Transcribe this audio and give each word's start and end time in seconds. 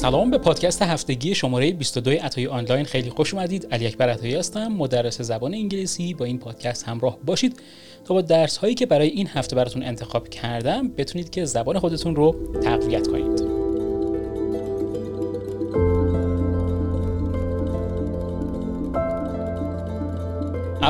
سلام 0.00 0.30
به 0.30 0.38
پادکست 0.38 0.82
هفتگی 0.82 1.34
شماره 1.34 1.72
22 1.72 2.10
عطای 2.10 2.46
آنلاین. 2.46 2.84
خیلی 2.84 3.10
خوش 3.10 3.34
اومدید. 3.34 3.66
علی 3.70 3.86
اکبر 3.86 4.08
عطایی 4.08 4.34
هستم 4.34 4.68
مدرس 4.68 5.20
زبان 5.20 5.54
انگلیسی. 5.54 6.14
با 6.14 6.24
این 6.24 6.38
پادکست 6.38 6.88
همراه 6.88 7.18
باشید 7.24 7.60
تا 8.04 8.14
با 8.14 8.20
درس 8.20 8.56
هایی 8.56 8.74
که 8.74 8.86
برای 8.86 9.08
این 9.08 9.26
هفته 9.26 9.56
براتون 9.56 9.82
انتخاب 9.82 10.28
کردم 10.28 10.88
بتونید 10.88 11.30
که 11.30 11.44
زبان 11.44 11.78
خودتون 11.78 12.16
رو 12.16 12.36
تقویت 12.62 13.06
کنید. 13.06 13.39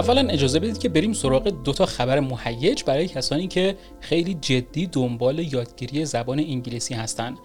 اولا 0.00 0.28
اجازه 0.28 0.60
بدید 0.60 0.78
که 0.78 0.88
بریم 0.88 1.12
سراغ 1.12 1.48
دو 1.48 1.72
تا 1.72 1.86
خبر 1.86 2.20
مهیج 2.20 2.84
برای 2.84 3.08
کسانی 3.08 3.48
که 3.48 3.76
خیلی 4.00 4.34
جدی 4.34 4.86
دنبال 4.86 5.38
یادگیری 5.38 6.04
زبان 6.04 6.38
انگلیسی 6.38 6.94
هستند. 6.94 7.38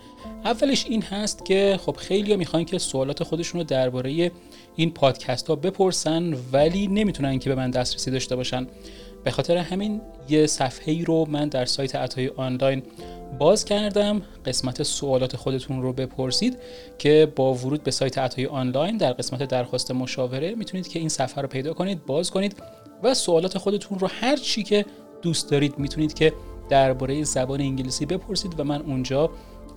اولش 0.45 0.85
این 0.85 1.01
هست 1.01 1.45
که 1.45 1.79
خب 1.85 1.95
خیلی 1.95 2.31
ها 2.31 2.37
می‌خوان 2.37 2.65
که 2.65 2.77
سوالات 2.77 3.23
خودشون 3.23 3.61
رو 3.61 3.67
درباره 3.67 4.31
این 4.75 4.91
پادکست 4.91 5.47
ها 5.47 5.55
بپرسن 5.55 6.35
ولی 6.51 6.87
نمی‌تونن 6.87 7.39
که 7.39 7.49
به 7.49 7.55
من 7.55 7.71
دسترسی 7.71 8.11
داشته 8.11 8.35
باشن 8.35 8.67
به 9.25 9.31
خاطر 9.31 9.57
همین 9.57 10.01
یه 10.29 10.47
صفحه 10.47 10.93
ای 10.93 11.05
رو 11.05 11.25
من 11.29 11.47
در 11.47 11.65
سایت 11.65 11.95
عطای 11.95 12.27
آنلاین 12.27 12.83
باز 13.39 13.65
کردم. 13.65 14.21
قسمت 14.45 14.83
سوالات 14.83 15.35
خودتون 15.35 15.81
رو 15.81 15.93
بپرسید 15.93 16.57
که 16.97 17.31
با 17.35 17.53
ورود 17.53 17.83
به 17.83 17.91
سایت 17.91 18.17
عطای 18.17 18.45
آنلاین 18.45 18.97
در 18.97 19.13
قسمت 19.13 19.43
درخواست 19.43 19.91
مشاوره 19.91 20.55
می‌تونید 20.55 20.87
که 20.87 20.99
این 20.99 21.09
صفحه 21.09 21.41
رو 21.41 21.47
پیدا 21.47 21.73
کنید 21.73 22.05
باز 22.05 22.31
کنید 22.31 22.55
و 23.03 23.13
سوالات 23.13 23.57
خودتون 23.57 23.99
رو 23.99 24.07
هر 24.07 24.35
چی 24.35 24.63
که 24.63 24.85
دوست 25.21 25.51
دارید 25.51 25.79
می‌تونید 25.79 26.13
که 26.13 26.33
درباره 26.69 27.23
زبان 27.23 27.61
انگلیسی 27.61 28.05
بپرسید 28.05 28.59
و 28.59 28.63
من 28.63 28.81
اونجا 28.81 29.29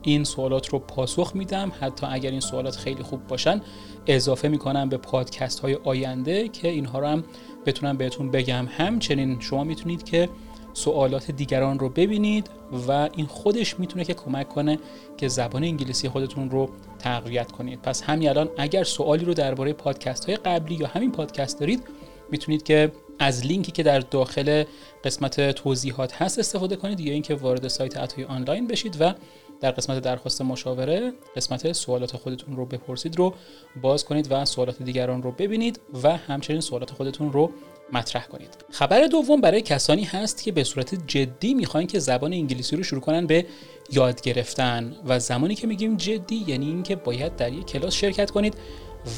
این 0.08 0.24
سوالات 0.24 0.68
رو 0.68 0.78
پاسخ 0.78 1.32
میدم. 1.34 1.72
حتی 1.80 2.06
اگر 2.10 2.30
این 2.30 2.40
سوالات 2.40 2.76
خیلی 2.76 3.02
خوب 3.02 3.26
باشن 3.26 3.60
اضافه 4.06 4.48
می‌کنم 4.48 4.88
به 4.88 4.96
پادکست 4.96 5.60
های 5.60 5.74
آینده 5.74 6.48
که 6.48 6.68
اینها 6.68 6.98
رو 6.98 7.06
هم 7.06 7.24
بتونم 7.66 7.96
بهتون 7.96 8.30
بگم. 8.30 8.68
همچنین 8.78 9.40
شما 9.40 9.64
می‌تونید 9.64 10.02
که 10.02 10.28
سوالات 10.72 11.30
دیگران 11.30 11.78
رو 11.78 11.88
ببینید 11.88 12.50
و 12.88 12.92
این 12.92 13.26
خودش 13.26 13.80
می‌تونه 13.80 14.04
که 14.04 14.14
کمک 14.14 14.48
کنه 14.48 14.78
که 15.16 15.28
زبان 15.28 15.64
انگلیسی 15.64 16.08
خودتون 16.08 16.50
رو 16.50 16.68
تقویت 16.98 17.52
کنید. 17.52 17.82
پس 17.82 18.02
همین 18.02 18.28
الان 18.28 18.48
اگر 18.58 18.84
سوالی 18.84 19.24
رو 19.24 19.34
درباره 19.34 19.72
پادکست 19.72 20.24
های 20.24 20.36
قبلی 20.36 20.74
یا 20.74 20.86
همین 20.86 21.12
پادکست 21.12 21.60
دارید 21.60 21.82
می‌تونید 22.30 22.62
که 22.62 22.92
از 23.18 23.46
لینکی 23.46 23.72
که 23.72 23.82
در 23.82 24.00
داخل 24.00 24.64
قسمت 25.04 25.50
توضیحات 25.50 26.22
هست 26.22 26.38
استفاده 26.38 26.76
کنید 26.76 27.00
یا 27.00 27.12
اینکه 27.12 27.34
وارد 27.34 27.68
سایت 27.68 27.96
عطای 27.96 28.24
آنلاین 28.24 28.66
بشید 28.66 28.96
و 29.00 29.14
در 29.60 29.70
قسمت 29.70 29.98
درخواست 29.98 30.42
مشاوره 30.42 31.12
قسمت 31.36 31.72
سوالات 31.72 32.16
خودتون 32.16 32.56
رو 32.56 32.66
بپرسید 32.66 33.16
رو 33.16 33.34
باز 33.82 34.04
کنید 34.04 34.32
و 34.32 34.44
سوالات 34.44 34.82
دیگران 34.82 35.22
رو 35.22 35.32
ببینید 35.32 35.80
و 36.02 36.16
همچنین 36.16 36.60
سوالات 36.60 36.90
خودتون 36.90 37.32
رو 37.32 37.52
مطرح 37.92 38.26
کنید. 38.26 38.64
خبر 38.70 39.06
دوم 39.06 39.40
برای 39.40 39.62
کسانی 39.62 40.04
هست 40.04 40.42
که 40.42 40.52
به 40.52 40.64
صورت 40.64 41.06
جدی 41.06 41.54
می‌خواین 41.54 41.86
که 41.86 41.98
زبان 41.98 42.32
انگلیسی 42.32 42.76
رو 42.76 42.82
شروع 42.82 43.00
کنن 43.00 43.26
به 43.26 43.46
یاد 43.92 44.20
گرفتن 44.20 44.96
و 45.06 45.18
زمانی 45.18 45.54
که 45.54 45.66
میگیم 45.66 45.96
جدی 45.96 46.44
یعنی 46.46 46.66
اینکه 46.66 46.96
باید 46.96 47.36
در 47.36 47.52
یک 47.52 47.66
کلاس 47.66 47.94
شرکت 47.94 48.30
کنید 48.30 48.54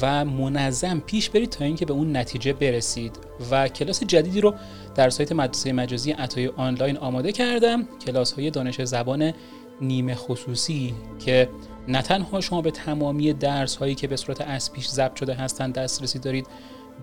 و 0.01 0.25
منظم 0.25 0.99
پیش 0.99 1.29
برید 1.29 1.49
تا 1.49 1.65
اینکه 1.65 1.85
به 1.85 1.93
اون 1.93 2.17
نتیجه 2.17 2.53
برسید. 2.53 3.19
و 3.51 3.67
کلاس 3.67 4.03
جدیدی 4.03 4.41
رو 4.41 4.53
در 4.95 5.09
سایت 5.09 5.31
مدرسه 5.31 5.73
مجازی 5.73 6.11
عطای 6.11 6.47
آنلاین 6.47 6.97
آماده 6.97 7.31
کردم. 7.31 7.87
کلاس 8.05 8.31
های 8.31 8.49
دانش 8.49 8.81
زبان 8.81 9.33
نیمه 9.81 10.15
خصوصی 10.15 10.93
که 11.19 11.49
نه 11.87 12.01
تنها 12.01 12.41
شما 12.41 12.61
به 12.61 12.71
تمامی 12.71 13.33
درس 13.33 13.75
هایی 13.75 13.95
که 13.95 14.07
به 14.07 14.15
صورت 14.15 14.41
از 14.41 14.73
پیش 14.73 14.87
ضبط 14.87 15.15
شده 15.15 15.33
هستند 15.33 15.73
دسترسی 15.73 16.19
دارید 16.19 16.47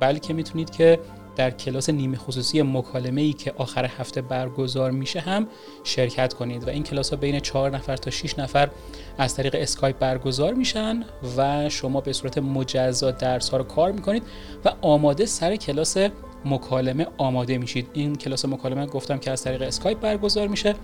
بلکه 0.00 0.34
می‌تونید 0.34 0.70
که 0.70 1.00
در 1.36 1.50
کلاس 1.50 1.90
نیمه 1.90 2.16
خصوصی 2.16 2.62
مکالمه 2.62 3.20
ای 3.20 3.32
که 3.32 3.54
آخر 3.56 3.84
هفته 3.84 4.22
برگزار 4.22 4.90
میشه 4.90 5.20
هم 5.20 5.46
شرکت 5.84 6.34
کنید 6.34 6.64
و 6.64 6.70
این 6.70 6.82
کلاس 6.82 7.10
ها 7.10 7.16
بین 7.16 7.40
4 7.40 7.70
نفر 7.70 7.96
تا 7.96 8.10
6 8.10 8.38
نفر 8.38 8.70
از 9.18 9.34
طریق 9.34 9.56
اسکایپ 9.58 9.98
برگزار 9.98 10.54
میشن 10.54 11.04
و 11.36 11.68
شما 11.68 12.00
به 12.00 12.12
صورت 12.12 12.38
مجزا 12.38 13.10
درس 13.10 13.48
ها 13.48 13.56
رو 13.56 13.64
کار 13.64 13.92
می‌کنید 13.92 14.22
و 14.64 14.72
آماده 14.82 15.26
سر 15.26 15.56
کلاس 15.56 15.96
مکالمه 16.44 17.06
آماده 17.18 17.58
میشید. 17.58 17.86
این 17.92 18.16
کلاس 18.16 18.44
مکالمه 18.44 18.86
گفتم 18.86 19.18
که 19.18 19.30
از 19.30 19.42
طریق 19.42 19.62
اسکایپ 19.62 20.00
برگزار 20.00 20.48
میشه. 20.48 20.74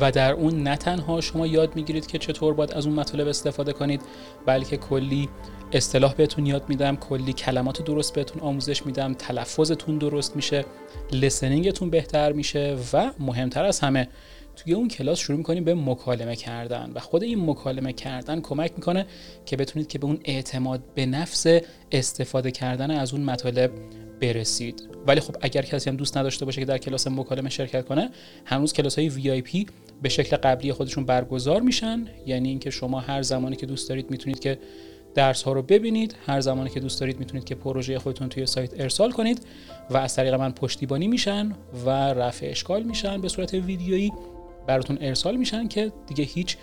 و 0.00 0.10
در 0.10 0.32
اون 0.32 0.62
نه 0.62 0.76
تنها 0.76 1.20
شما 1.20 1.46
یاد 1.46 1.76
می‌گیرید 1.76 2.06
که 2.06 2.18
چطور 2.18 2.54
باید 2.54 2.72
از 2.72 2.86
اون 2.86 2.94
مطالب 2.94 3.28
استفاده 3.28 3.72
کنید 3.72 4.00
بلکه 4.46 4.76
کلی 4.76 5.28
اصطلاح 5.72 6.14
بهتون 6.14 6.46
یاد 6.46 6.68
میدم 6.68 6.96
کلی 6.96 7.32
کلمات 7.32 7.84
درست 7.84 8.14
بهتون 8.14 8.42
آموزش 8.42 8.86
میدم 8.86 9.14
تلفظتون 9.14 9.98
درست 9.98 10.36
میشه 10.36 10.64
listening 11.12 11.70
تون 11.70 11.90
بهتر 11.90 12.32
میشه 12.32 12.76
و 12.92 13.10
مهمتر 13.18 13.64
از 13.64 13.80
همه 13.80 14.08
توی 14.56 14.72
اون 14.72 14.88
کلاس 14.88 15.18
شروع 15.18 15.38
می‌کنیم 15.38 15.64
به 15.64 15.74
مکالمه 15.74 16.36
کردن 16.36 16.92
و 16.94 17.00
خود 17.00 17.22
این 17.22 17.50
مکالمه 17.50 17.92
کردن 17.92 18.40
کمک 18.40 18.72
می‌کنه 18.76 19.06
که 19.46 19.56
بتونید 19.56 19.88
که 19.88 19.98
به 19.98 20.06
اون 20.06 20.20
اعتماد 20.24 20.82
به 20.94 21.06
نفس 21.06 21.46
استفاده 21.92 22.50
کردن 22.50 22.90
از 22.90 23.12
اون 23.12 23.22
مطالب 23.22 23.70
برسید. 24.20 24.88
ولی 25.06 25.20
خب 25.20 25.36
اگر 25.40 25.62
کسی 25.62 25.90
هم 25.90 25.96
دوست 25.96 26.16
نداشته 26.16 26.44
باشه 26.44 26.60
که 26.60 26.66
در 26.66 26.78
کلاس 26.78 27.06
مکالمه 27.06 27.50
شرکت 27.50 27.84
کنه 27.84 28.10
هنوز 28.44 28.72
کلاس 28.72 28.98
های 28.98 29.42
VIP 29.42 29.70
به 30.02 30.08
شکل 30.08 30.36
قبلی 30.36 30.72
خودشون 30.72 31.04
برگزار 31.04 31.60
میشن. 31.60 32.06
یعنی 32.26 32.48
اینکه 32.48 32.70
شما 32.70 33.00
هر 33.00 33.22
زمانی 33.22 33.56
که 33.56 33.66
دوست 33.66 33.88
دارید 33.88 34.10
می‌تونید 34.10 34.40
که 34.40 34.58
درس 35.14 35.42
ها 35.42 35.52
رو 35.52 35.62
ببینید 35.62 36.16
هر 36.26 36.40
زمانی 36.40 36.70
که 36.70 36.80
دوست 36.80 37.00
دارید 37.00 37.18
می‌تونید 37.18 37.44
که 37.44 37.54
پروژه 37.54 37.98
خودتون 37.98 38.28
توی 38.28 38.46
سایت 38.46 38.80
ارسال 38.80 39.12
کنید 39.12 39.46
و 39.90 39.96
از 39.96 40.16
طریق 40.16 40.34
من 40.34 40.52
پشتیبانی 40.52 41.08
میشن 41.08 41.52
و 41.86 41.90
رفع 41.90 42.46
اشکال 42.46 42.82
میشن 42.82 43.20
به 43.20 43.28
صورت 43.28 43.54
ویدیویی 43.54 44.12
براتون 44.66 44.98
ارسال 45.00 45.36
میشن 45.36 45.68
که 45.68 45.92
دیگه 46.06 46.24
هیچ 46.24 46.56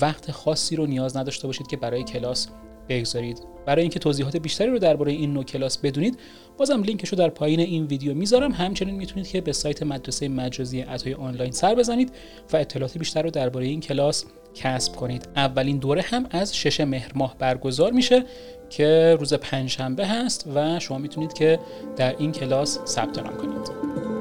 وقت 0.00 0.30
خاصی 0.30 0.76
رو 0.76 0.86
نیاز 0.86 1.16
نداشته 1.16 1.46
باشید 1.46 1.66
که 1.66 1.76
برای 1.76 2.02
کلاس 2.04 2.48
بگذارید. 2.88 3.38
برای 3.66 3.82
اینکه 3.82 3.98
توضیحات 3.98 4.36
بیشتری 4.36 4.70
رو 4.70 4.78
درباره 4.78 5.12
این 5.12 5.32
نوع 5.32 5.44
کلاس 5.44 5.78
بدونید 5.78 6.18
بازم 6.56 6.82
لینکش 6.82 7.08
رو 7.08 7.18
در 7.18 7.28
پایین 7.28 7.60
این 7.60 7.86
ویدیو 7.86 8.14
می‌ذارم. 8.14 8.52
همچنین 8.52 8.94
می‌تونید 8.94 9.28
که 9.28 9.40
به 9.40 9.52
سایت 9.52 9.82
مدرسه 9.82 10.28
مجازی 10.28 10.80
عطای 10.80 11.14
آنلاین 11.14 11.52
سر 11.52 11.74
بزنید 11.74 12.12
و 12.52 12.56
اطلاعات 12.56 12.98
بیشتر 12.98 13.22
رو 13.22 13.30
درباره 13.30 13.66
این 13.66 13.80
کلاس 13.80 14.24
کسب 14.54 14.96
کنید. 14.96 15.28
اولین 15.36 15.78
دوره 15.78 16.02
هم 16.02 16.26
از 16.30 16.56
شش 16.56 16.80
مهر 16.80 17.12
ماه 17.14 17.36
برگزار 17.38 17.92
میشه 17.92 18.24
که 18.70 19.16
روز 19.20 19.34
پنجشنبه 19.34 20.06
هست 20.06 20.44
و 20.54 20.80
شما 20.80 20.98
می‌تونید 20.98 21.32
که 21.32 21.58
در 21.96 22.16
این 22.18 22.32
کلاس 22.32 22.78
ثبت 22.86 23.18
نام 23.18 23.36
کنید. 23.36 24.17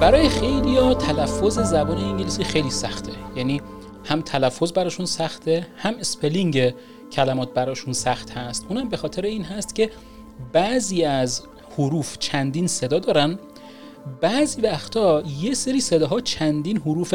برای 0.00 0.28
خیلی 0.28 0.76
ها 0.76 0.94
تلفظ 0.94 1.58
زبان 1.58 1.98
انگلیسی 1.98 2.44
خیلی 2.44 2.70
سخته. 2.70 3.12
یعنی 3.36 3.60
هم 4.04 4.20
تلفظ 4.20 4.72
براشون 4.72 5.06
سخته 5.06 5.66
هم 5.76 5.94
spelling 6.00 6.74
کلمات 7.12 7.54
براشون 7.54 7.92
سخت 7.92 8.30
هست. 8.30 8.66
اونم 8.68 8.88
به 8.88 8.96
خاطر 8.96 9.22
این 9.22 9.44
هست 9.44 9.74
که 9.74 9.90
بعضی 10.52 11.04
از 11.04 11.42
حروف 11.78 12.18
چندین 12.18 12.66
صدا 12.66 12.98
دارن. 12.98 13.38
بعضی 14.20 14.60
وقتا 14.60 15.22
یه 15.40 15.54
سری 15.54 15.80
صداها 15.80 16.20
چندین 16.20 16.76
حروف 16.76 17.14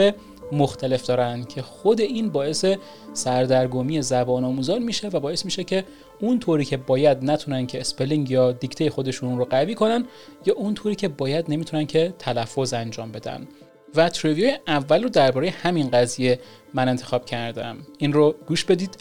مختلف 0.53 1.05
دارن 1.05 1.43
که 1.43 1.61
خود 1.61 2.01
این 2.01 2.29
باعث 2.29 2.65
سردرگمی 3.13 4.01
زبان 4.01 4.43
آموزان 4.43 4.83
میشه 4.83 5.07
و 5.07 5.19
باعث 5.19 5.45
میشه 5.45 5.63
که 5.63 5.83
اون 6.19 6.39
طوری 6.39 6.65
که 6.65 6.77
باید 6.77 7.17
نتونن 7.23 7.67
که 7.67 7.79
spelling 7.79 8.31
یا 8.31 8.51
دیکته 8.51 8.89
خودشون 8.89 9.37
رو 9.37 9.45
قوی 9.45 9.75
کنن 9.75 10.05
یا 10.45 10.53
اون 10.53 10.73
طوری 10.73 10.95
که 10.95 11.07
باید 11.07 11.45
نمی‌تونن 11.49 11.85
که 11.85 12.13
تلفظ 12.19 12.73
انجام 12.73 13.11
بدن. 13.11 13.47
و 13.95 14.09
trivia 14.09 14.51
اول 14.67 15.03
رو 15.03 15.09
درباره 15.09 15.49
همین 15.49 15.89
قضیه 15.89 16.39
من 16.73 16.89
انتخاب 16.89 17.25
کردم. 17.25 17.77
این 17.97 18.13
رو 18.13 18.35
گوش 18.47 18.63
بدید. 18.63 18.97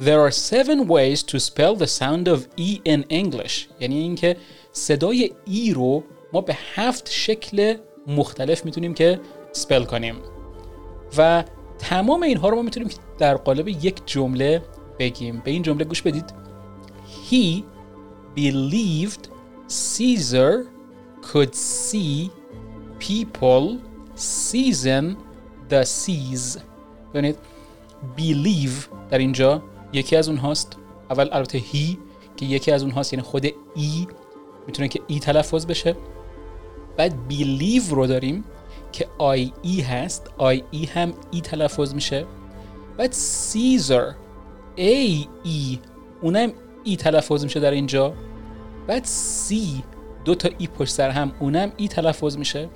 There 0.00 0.30
are 0.30 0.34
seven 0.34 0.88
ways 0.88 1.22
to 1.22 1.38
spell 1.38 1.76
the 1.82 1.86
sound 1.86 2.28
of 2.28 2.40
E 2.58 2.80
in 2.88 3.02
English. 3.10 3.52
یعنی 3.80 3.98
اینکه 3.98 4.36
صدای 4.72 5.30
ای 5.46 5.72
رو 5.72 6.04
ما 6.32 6.40
به 6.40 6.56
هفت 6.74 7.10
شکل 7.10 7.76
مختلف 8.06 8.64
می‌تونیم 8.64 8.94
که 8.94 9.20
سپل 9.52 9.84
کنیم. 9.84 10.31
و 11.18 11.44
تمام 11.78 12.22
اینها 12.22 12.48
رو 12.48 12.56
ما 12.56 12.62
می‌تونیم 12.62 12.88
در 13.18 13.36
قالب 13.36 13.68
یک 13.68 14.02
جمله 14.06 14.62
بگیم. 14.98 15.42
به 15.44 15.50
این 15.50 15.62
جمله 15.62 15.84
گوش 15.84 16.02
بدید. 16.02 16.34
He 17.30 17.62
believed 18.36 19.28
Caesar 19.68 20.54
could 21.22 21.54
see 21.54 22.30
people 23.00 23.78
season 24.16 25.16
the 25.70 25.84
seas. 25.84 26.58
ببینید 27.14 27.36
believe 28.16 28.88
در 29.10 29.18
اینجا 29.18 29.62
یکی 29.92 30.16
از 30.16 30.28
اونهاست. 30.28 30.76
اول 31.10 31.28
البته 31.32 31.60
he 31.60 31.96
که 32.36 32.46
یکی 32.46 32.72
از 32.72 32.82
اونهاست 32.82 33.12
یعنی 33.12 33.22
خود 33.22 33.44
ای. 33.74 34.06
می‌تونه 34.66 34.88
که 34.88 35.00
ای 35.06 35.18
تلفظ 35.18 35.66
بشه. 35.66 35.96
بعد 36.96 37.14
believe 37.30 37.88
رو 37.90 38.06
داریم. 38.06 38.44
که 38.92 39.06
آی 39.18 39.52
ای 39.62 39.80
هست 39.80 40.30
آی 40.38 40.62
ای 40.70 40.84
هم 40.84 41.14
ای 41.30 41.40
تلفظ 41.40 41.94
میشه. 41.94 42.26
بعد 42.96 43.12
سیزر 43.12 44.12
ای 44.76 45.26
ای 45.44 45.78
اونم 46.22 46.52
ای 46.84 46.96
تلفظ 46.96 47.44
میشه 47.44 47.60
در 47.60 47.70
اینجا. 47.70 48.14
بعد 48.86 49.04
سی 49.04 49.84
دو 50.24 50.34
تا 50.34 50.48
ای 50.58 50.66
پشت 50.66 50.92
سر 50.92 51.10
هم 51.10 51.32
اونم 51.40 51.72
ای 51.76 51.88
تلفظ 51.88 52.36
میشه. 52.36 52.68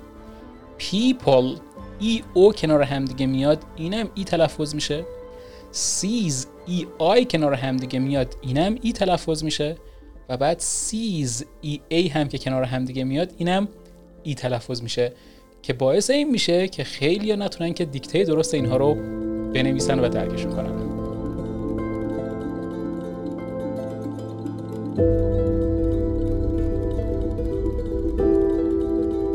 people 0.79 1.59
ای 1.99 2.23
او 2.33 2.53
کنار 2.53 2.81
هم 2.81 3.05
دیگه 3.05 3.25
میاد 3.25 3.63
اینم 3.75 4.09
ای 4.15 4.23
تلفظ 4.23 4.75
میشه. 4.75 5.05
سیز 5.71 6.47
ای 6.65 6.87
آی 6.97 7.25
کنار 7.25 7.53
هم 7.53 7.77
دیگه 7.77 7.99
میاد 7.99 8.35
اینم 8.41 8.75
ای 8.81 8.91
تلفظ 8.91 9.43
میشه. 9.43 9.77
و 10.29 10.37
بعد 10.37 10.59
سیز 10.59 11.45
ای 11.61 11.81
ای 11.89 12.07
هم 12.07 12.27
که 12.27 12.37
کنار 12.37 12.63
هم 12.63 12.85
دیگه 12.85 13.03
میاد 13.03 13.33
اینم 13.37 13.67
ای 14.23 14.35
تلفظ 14.35 14.81
میشه. 14.81 15.13
که 15.61 15.73
باعث 15.73 16.09
این 16.09 16.31
میشه 16.31 16.67
که 16.67 16.83
خیلی 16.83 17.35
نتونن 17.35 17.73
که 17.73 17.85
دیکته 17.85 18.23
درست 18.23 18.53
اینها 18.53 18.77
رو 18.77 18.93
بنویسن 19.53 19.99
و 19.99 20.09
درکشون 20.09 20.51
کنن. 20.51 20.87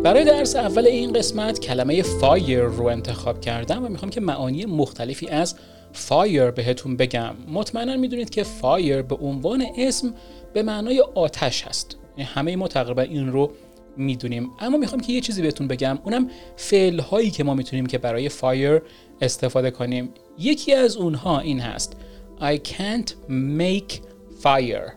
برای 0.02 0.24
درس 0.24 0.56
اول 0.56 0.86
این 0.86 1.12
قسمت 1.12 1.60
کلمه 1.60 2.02
فایر 2.02 2.62
رو 2.62 2.84
انتخاب 2.86 3.40
کردم 3.40 3.84
و 3.84 3.88
می‌خوام 3.88 4.10
که 4.10 4.20
معانی 4.20 4.64
مختلفی 4.64 5.28
از 5.28 5.54
fire 5.92 6.50
بهتون 6.50 6.96
بگم. 6.96 7.34
مطمئنا 7.52 7.96
می‌دونید 7.96 8.30
که 8.30 8.42
fire 8.42 9.02
به 9.02 9.14
عنوان 9.14 9.64
اسم 9.78 10.14
به 10.52 10.62
معنای 10.62 11.04
آتش 11.14 11.66
هست. 11.66 11.96
یعنی 12.16 12.30
همه 12.34 12.56
ما 12.56 12.68
تقریبا 12.68 13.02
این 13.02 13.32
رو 13.32 13.50
می‌دونیم. 13.96 14.50
اما 14.60 14.76
می‌خوام 14.76 15.00
که 15.00 15.12
یه 15.12 15.20
چیزی 15.20 15.42
بهتون 15.42 15.68
بگم. 15.68 15.98
اونم 16.04 16.30
فعل 16.56 16.98
هایی 16.98 17.30
که 17.30 17.44
ما 17.44 17.54
می‌تونیم 17.54 17.86
که 17.86 17.98
برای 17.98 18.28
fire 18.28 18.82
استفاده 19.20 19.70
کنیم. 19.70 20.14
یکی 20.38 20.74
از 20.74 20.96
اونها 20.96 21.38
این 21.38 21.60
هست. 21.60 21.96
I 22.40 22.56
can't 22.56 23.10
make 23.28 23.92
fire. 24.42 24.92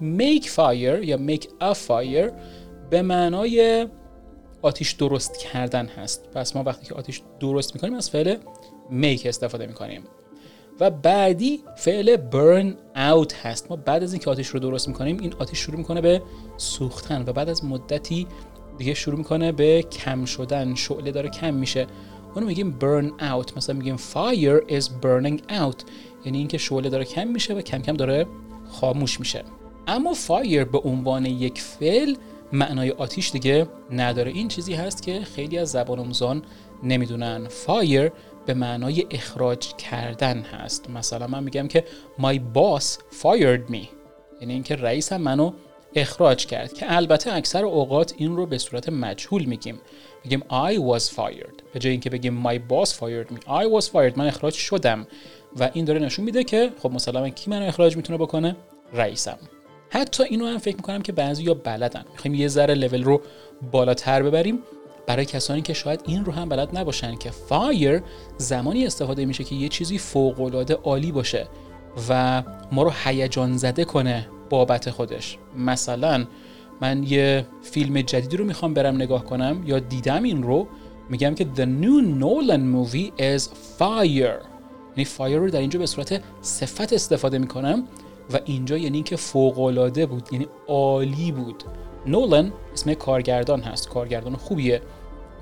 Make 0.00 0.44
fire 0.44 1.04
یا 1.04 1.18
make 1.26 1.44
a 1.60 1.74
fire 1.88 2.32
به 2.90 3.02
معنای 3.02 3.88
آتیش 4.62 4.92
درست 4.92 5.38
کردن 5.38 5.86
هست. 5.86 6.30
پس 6.30 6.56
ما 6.56 6.62
وقتی 6.62 6.86
که 6.86 6.94
آتیش 6.94 7.22
درست 7.40 7.74
می‌کنیم 7.74 7.94
از 7.94 8.10
فعل 8.10 8.36
make 8.90 9.26
استفاده 9.26 9.66
می‌کنیم. 9.66 10.02
و 10.80 10.90
بعدی 10.90 11.60
فعل 11.76 12.16
burn 12.16 12.74
out 12.96 13.32
هست. 13.42 13.70
ما 13.70 13.76
بعد 13.76 14.02
از 14.02 14.12
اینکه 14.12 14.30
آتیش 14.30 14.48
رو 14.48 14.60
درست 14.60 14.88
می‌کنیم 14.88 15.18
این 15.20 15.34
آتیش 15.38 15.58
شروع 15.58 15.78
می‌کنه 15.78 16.00
به 16.00 16.22
سوختن 16.56 17.24
و 17.26 17.32
بعد 17.32 17.48
از 17.48 17.64
مدتی 17.64 18.26
دیگه 18.78 18.94
شروع 18.94 19.18
می‌کنه 19.18 19.52
به 19.52 19.82
کم 19.82 20.24
شدن. 20.24 20.74
شعله 20.74 21.10
داره 21.10 21.28
کم 21.28 21.54
میشه. 21.54 21.86
اونو 22.34 22.46
میگیم 22.46 22.78
burn 22.80 23.22
out. 23.22 23.56
مثلا 23.56 23.76
میگیم 23.76 23.96
fire 23.96 24.70
is 24.70 24.84
burning 24.84 25.38
out. 25.52 25.84
یعنی 26.24 26.38
اینکه 26.38 26.58
شعله 26.58 26.88
داره 26.88 27.04
کم 27.04 27.28
میشه 27.28 27.54
و 27.54 27.60
کم 27.60 27.78
کم 27.78 27.96
داره 27.96 28.26
خاموش 28.70 29.20
میشه. 29.20 29.44
اما 29.86 30.14
fire 30.14 30.64
به 30.72 30.78
عنوان 30.78 31.26
یک 31.26 31.60
فعل 31.60 32.14
معنای 32.52 32.90
آتیش 32.90 33.30
دیگه 33.30 33.66
نداره. 33.90 34.30
این 34.30 34.48
چیزی 34.48 34.74
هست 34.74 35.02
که 35.02 35.20
خیلی 35.20 35.58
از 35.58 35.70
زبان 35.70 35.98
آموزان 35.98 36.42
نمی‌دونن. 36.82 37.48
fire 37.66 38.10
به 38.46 38.54
معنای 38.54 39.06
اخراج 39.10 39.74
کردن 39.74 40.40
هست. 40.40 40.90
مثلا 40.90 41.26
من 41.26 41.42
میگم 41.42 41.68
که 41.68 41.84
my 42.18 42.34
boss 42.54 42.84
fired 43.22 43.72
me. 43.72 43.86
یعنی 44.40 44.52
اینکه 44.52 44.76
رئیسم 44.76 45.16
منو 45.16 45.52
اخراج 45.94 46.46
کرد. 46.46 46.72
که 46.72 46.96
البته 46.96 47.32
اکثر 47.32 47.64
اوقات 47.64 48.14
این 48.16 48.36
رو 48.36 48.46
به 48.46 48.58
صورت 48.58 48.88
مجهول 48.88 49.44
میگیم. 49.44 49.80
میگیم 50.24 50.40
I 50.40 50.98
was 50.98 51.02
fired. 51.02 51.62
به 51.72 51.80
جای 51.80 51.92
اینکه 51.92 52.10
بگیم 52.10 52.48
my 52.48 52.56
boss 52.56 52.90
fired 52.90 53.34
me 53.34 53.38
I 53.38 53.80
was 53.80 53.86
fired. 53.86 54.18
من 54.18 54.26
اخراج 54.26 54.54
شدم. 54.54 55.06
و 55.56 55.70
این 55.72 55.84
داره 55.84 56.00
نشون 56.00 56.24
میده 56.24 56.44
که 56.44 56.70
خب 56.82 56.92
مثلا 56.92 57.28
کی 57.28 57.50
منو 57.50 57.66
اخراج 57.66 57.96
می‌تونه 57.96 58.18
بکنه؟ 58.18 58.56
رئیسم. 58.92 59.38
حتی 59.90 60.24
اینو 60.24 60.46
هم 60.46 60.58
فکر 60.58 60.76
می‌کنم 60.76 61.02
که 61.02 61.12
بعضی 61.12 61.42
یا 61.42 61.54
بلدن. 61.54 62.04
می‌خوایم 62.12 62.34
یه 62.34 62.48
ذره 62.48 62.74
لول 62.74 63.04
رو 63.04 63.20
بالاتر 63.72 64.22
ببریم. 64.22 64.58
برای 65.06 65.24
کسانی 65.24 65.62
که 65.62 65.72
شاید 65.72 66.00
این 66.06 66.24
رو 66.24 66.32
هم 66.32 66.48
بلد 66.48 66.78
نباشن 66.78 67.14
که 67.14 67.30
fire 67.30 68.02
زمانی 68.36 68.86
استفاده 68.86 69.24
میشه 69.24 69.44
که 69.44 69.54
یه 69.54 69.68
چیزی 69.68 69.98
فوق 69.98 70.40
العاده 70.40 70.74
عالی 70.74 71.12
باشه 71.12 71.46
و 72.08 72.42
ما 72.72 72.82
رو 72.82 72.92
هیجان 73.04 73.56
زده 73.56 73.84
کنه 73.84 74.28
بابت 74.50 74.90
خودش. 74.90 75.38
مثلا 75.56 76.26
من 76.80 77.02
یه 77.02 77.46
فیلم 77.62 78.00
جدیدی 78.00 78.36
رو 78.36 78.44
می‌خوام 78.44 78.74
برم 78.74 78.94
نگاه 78.94 79.24
کنم 79.24 79.62
یا 79.66 79.78
دیدم 79.78 80.22
این 80.22 80.42
رو 80.42 80.66
میگم 81.10 81.34
که 81.34 81.46
The 81.56 81.66
new 81.84 82.20
Nolan 82.20 82.60
movie 82.74 83.20
is 83.20 83.42
fire. 83.78 84.44
یعنی 84.96 85.04
fire 85.04 85.38
رو 85.38 85.50
در 85.50 85.60
اینجا 85.60 85.78
به 85.78 85.86
صورت 85.86 86.22
صفت 86.40 86.92
استفاده 86.92 87.38
می‌کنم 87.38 87.84
و 88.32 88.40
اینجا 88.44 88.76
یعنی 88.78 88.96
اینکه 88.96 89.16
فوق 89.16 89.58
العاده 89.58 90.06
بود 90.06 90.28
یعنی 90.32 90.46
عالی 90.68 91.32
بود. 91.32 91.64
نولن 92.06 92.52
اسم 92.72 92.94
کارگردان 92.94 93.60
هست 93.60 93.88
کارگردان 93.88 94.36
خوبیه. 94.36 94.82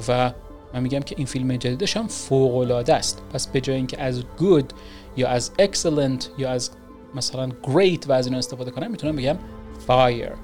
و 0.08 0.32
من 0.74 0.82
میگم 0.82 1.00
که 1.00 1.14
این 1.18 1.26
فیلم 1.26 1.56
جدیدش 1.56 1.96
هم 1.96 2.06
فوق 2.06 2.56
العاده 2.56 2.94
است. 2.94 3.22
پس 3.32 3.46
به 3.46 3.60
جای 3.60 3.76
اینکه 3.76 4.02
از 4.02 4.22
good 4.38 4.64
یا 5.16 5.28
از 5.28 5.50
excellent 5.58 6.24
یا 6.38 6.50
از 6.50 6.70
مثلا 7.14 7.48
great 7.62 8.06
و 8.08 8.12
از 8.12 8.26
این 8.26 8.34
استفاده 8.34 8.70
کنم 8.70 8.90
می‌تونم 8.90 9.16
بگم 9.16 9.36
fire. 9.88 10.36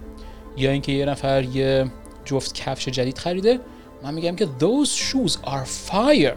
یا 0.56 0.70
اینکه 0.70 0.92
یه 0.92 1.06
نفر 1.06 1.42
یه 1.42 1.90
جفت 2.24 2.54
کفش 2.54 2.88
جدید 2.88 3.18
خریده 3.18 3.60
من 4.02 4.14
میگم 4.14 4.36
که 4.36 4.48
those 4.60 4.88
shoes 4.88 5.32
are 5.32 5.90
fire. 5.90 6.36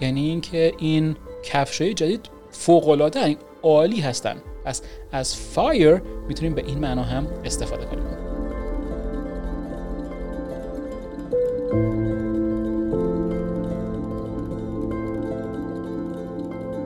یعنی 0.00 0.28
اینکه 0.28 0.72
این 0.78 1.16
کفش 1.44 1.82
جدید 1.82 2.28
فوق 2.50 2.88
العاده 2.88 3.36
عالی 3.62 4.00
هستن. 4.00 4.36
پس 4.64 4.82
از 5.12 5.36
fire 5.54 6.00
می‌تونیم 6.28 6.54
به 6.54 6.64
این 6.66 6.78
معنا 6.78 7.02
هم 7.02 7.26
استفاده 7.44 7.84
کنیم. 7.84 8.04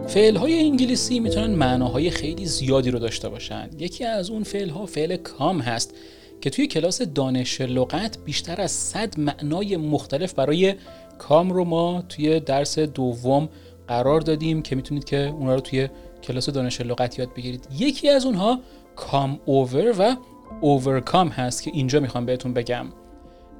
فعل 0.09 0.37
های 0.37 0.61
انگلیسی 0.61 1.21
می‌تونن 1.21 1.51
معناهای 1.51 2.11
خیلی 2.11 2.47
زیادی 2.47 2.91
رو 2.91 2.99
داشته 2.99 3.29
باشن. 3.29 3.71
یکی 3.79 4.05
از 4.05 4.31
اون 4.31 4.43
فعل 4.43 4.69
ها 4.69 4.87
فعل 4.87 5.17
کام 5.17 5.61
هست 5.61 5.95
که 6.41 6.51
توی 6.51 6.67
کلاس 6.67 7.03
دانش 7.03 7.61
لغت 7.61 8.19
بیشتر 8.25 8.61
از 8.61 8.71
100 8.71 9.19
معنای 9.19 9.77
مختلف 9.77 10.35
برای 10.35 10.75
کام 11.19 11.51
رو 11.51 11.65
ما 11.65 12.03
توی 12.09 12.41
درس 12.41 12.79
دوم 12.79 13.49
قرار 13.89 14.21
دادیم 14.21 14.63
که 14.63 14.77
می‌تونید 14.77 15.05
که 15.05 15.17
اونها 15.17 15.55
رو 15.55 15.61
توی 15.61 15.89
کلاس 16.23 16.49
دانش 16.49 16.81
لغت 16.81 17.19
یاد 17.19 17.35
بگیرید. 17.35 17.69
یکی 17.79 18.09
از 18.09 18.27
اونها 18.27 18.61
کام 18.97 19.41
اوور 19.45 19.95
و 19.99 20.17
overcome 20.63 21.33
هست 21.33 21.63
که 21.63 21.71
اینجا 21.75 22.01
می‌خوام 22.01 22.27
بهتون 22.27 22.53
بگم. 22.53 22.87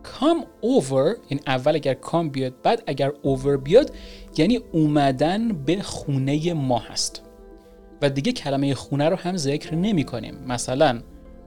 Come 0.05 0.45
over 0.63 1.31
یعنی 1.31 1.43
اول 1.47 1.75
اگر 1.75 1.95
کام 1.95 2.31
بیاد 2.31 2.55
بعد 2.63 2.83
اگر 2.87 3.11
over 3.11 3.59
بیاد 3.65 3.93
یعنی 4.37 4.61
اومدن 4.73 5.49
به 5.49 5.83
خونه 5.83 6.53
ما 6.55 6.79
هست. 6.79 7.23
و 8.03 8.11
دیگه 8.11 8.33
کلمه 8.33 8.75
خونه 8.75 9.09
رو 9.09 9.17
هم 9.17 9.37
ذکر 9.37 9.75
نمی 9.75 10.05
کنیم. 10.05 10.35
مثلا 10.47 11.03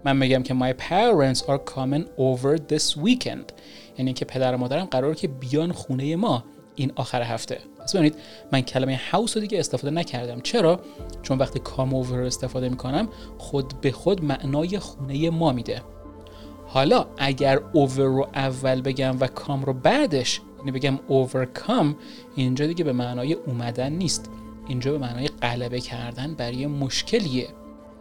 من 0.06 0.18
میگم 0.18 0.44
که 0.44 0.54
my 0.54 0.74
parents 0.74 1.40
are 1.40 1.60
coming 1.76 2.04
over 2.18 2.58
this 2.74 2.98
weekend. 3.04 3.54
یعنی 3.98 4.14
که 4.14 4.26
پدر 4.26 4.56
و 4.56 4.58
مادرم 4.58 4.86
قرار 4.86 5.16
که 5.16 5.28
بیان 5.28 5.72
خونه 5.72 6.16
ما 6.16 6.44
این 6.76 6.92
آخر 6.96 7.22
هفته. 7.22 7.58
پس 7.80 7.96
ببینید 7.96 8.16
من 8.52 8.62
کلمه 8.62 9.00
هاوس 9.12 9.38
رو 9.38 9.42
دیگه 9.42 9.60
استفاده 9.60 9.96
نکردم. 9.96 10.42
چرا؟ 10.42 10.80
چون 11.22 11.38
وقتی 11.38 11.60
کام 11.60 11.94
اوور 11.94 12.20
استفاده 12.20 12.70
می‌کنم 12.70 13.10
خود 13.38 13.82
به 13.82 13.92
خود 13.92 14.24
معنای 14.24 14.80
خونه 14.80 15.30
ما 15.30 15.52
میده. 15.52 15.82
حالا 16.74 17.06
اگر 17.18 17.60
اوور 17.74 18.06
رو 18.06 18.28
اول 18.34 18.82
بگم 18.82 19.20
و 19.20 19.28
کام 19.28 19.64
رو 19.64 19.74
بعدش 19.74 20.42
یعنی 20.60 20.72
بگم 20.72 21.00
overcome 21.10 21.96
اینجا 22.36 22.68
دیگه 22.68 22.84
به 22.84 22.94
معنای 22.94 23.34
اومدن 23.34 23.94
نیست. 23.94 24.30
اینجا 24.68 24.92
به 24.92 24.98
معنای 24.98 25.28
غلبه 25.28 25.80
کردن 25.80 26.34
برای 26.34 26.68
مشکلیه. 26.68 27.48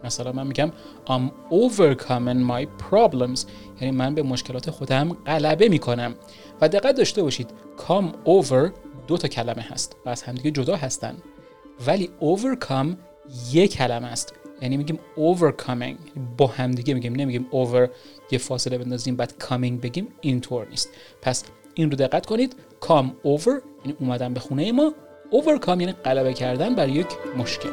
مثلا 0.03 0.31
من 0.31 0.47
میگم 0.47 0.71
I'm 1.07 1.31
overcoming 1.51 2.51
my 2.51 2.67
problems. 2.91 3.45
یعنی 3.81 3.97
من 3.97 4.15
به 4.15 4.23
مشکلات 4.23 4.69
خودم 4.69 5.13
غلبه 5.13 5.69
می‌کنم. 5.69 6.15
و 6.61 6.69
دقت 6.69 6.95
داشته 6.95 7.23
باشید 7.23 7.49
come 7.77 8.29
over 8.29 8.71
دو 9.07 9.17
تا 9.17 9.27
کلمه 9.27 9.61
هست 9.61 9.95
و 10.05 10.09
از 10.09 10.23
همدیگه 10.23 10.51
جدا 10.51 10.75
هستن. 10.75 11.17
ولی 11.87 12.09
overcome 12.21 12.95
یک 13.51 13.73
کلمه 13.73 14.07
است. 14.07 14.33
یعنی 14.61 14.77
میگیم 14.77 14.99
overcoming 15.17 16.19
با 16.37 16.47
همدیگه 16.47 16.93
میگیم 16.93 17.15
نمیگیم 17.15 17.47
over 17.51 17.89
یه 18.31 18.37
فاصله 18.39 18.77
بندازیم 18.77 19.15
بعد 19.15 19.33
coming 19.39 19.81
بگیم 19.83 20.07
اینطور 20.21 20.67
نیست. 20.69 20.89
پس 21.21 21.43
این 21.73 21.91
رو 21.91 21.97
دقت 21.97 22.25
کنید 22.25 22.55
come 22.81 23.09
over 23.25 23.61
یعنی 23.85 23.97
اومدن 23.99 24.33
به 24.33 24.39
خونه 24.39 24.71
ما. 24.71 24.93
overcome 25.31 25.67
یعنی 25.67 25.91
غلبه 25.91 26.33
کردن 26.33 26.75
بر 26.75 26.89
یک 26.89 27.07
مشکل. 27.37 27.69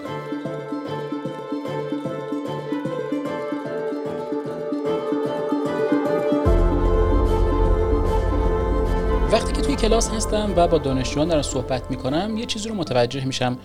وقتی 9.32 9.52
که 9.52 9.62
توی 9.62 9.76
کلاس 9.76 10.10
هستم 10.10 10.52
و 10.56 10.68
با 10.68 10.78
دانشجویان 10.78 11.28
دارم 11.28 11.42
صحبت 11.42 11.90
می‌کنم 11.90 12.36
یه 12.36 12.46
چیزی 12.46 12.68
رو 12.68 12.74
متوجه 12.74 13.24
میشم. 13.24 13.58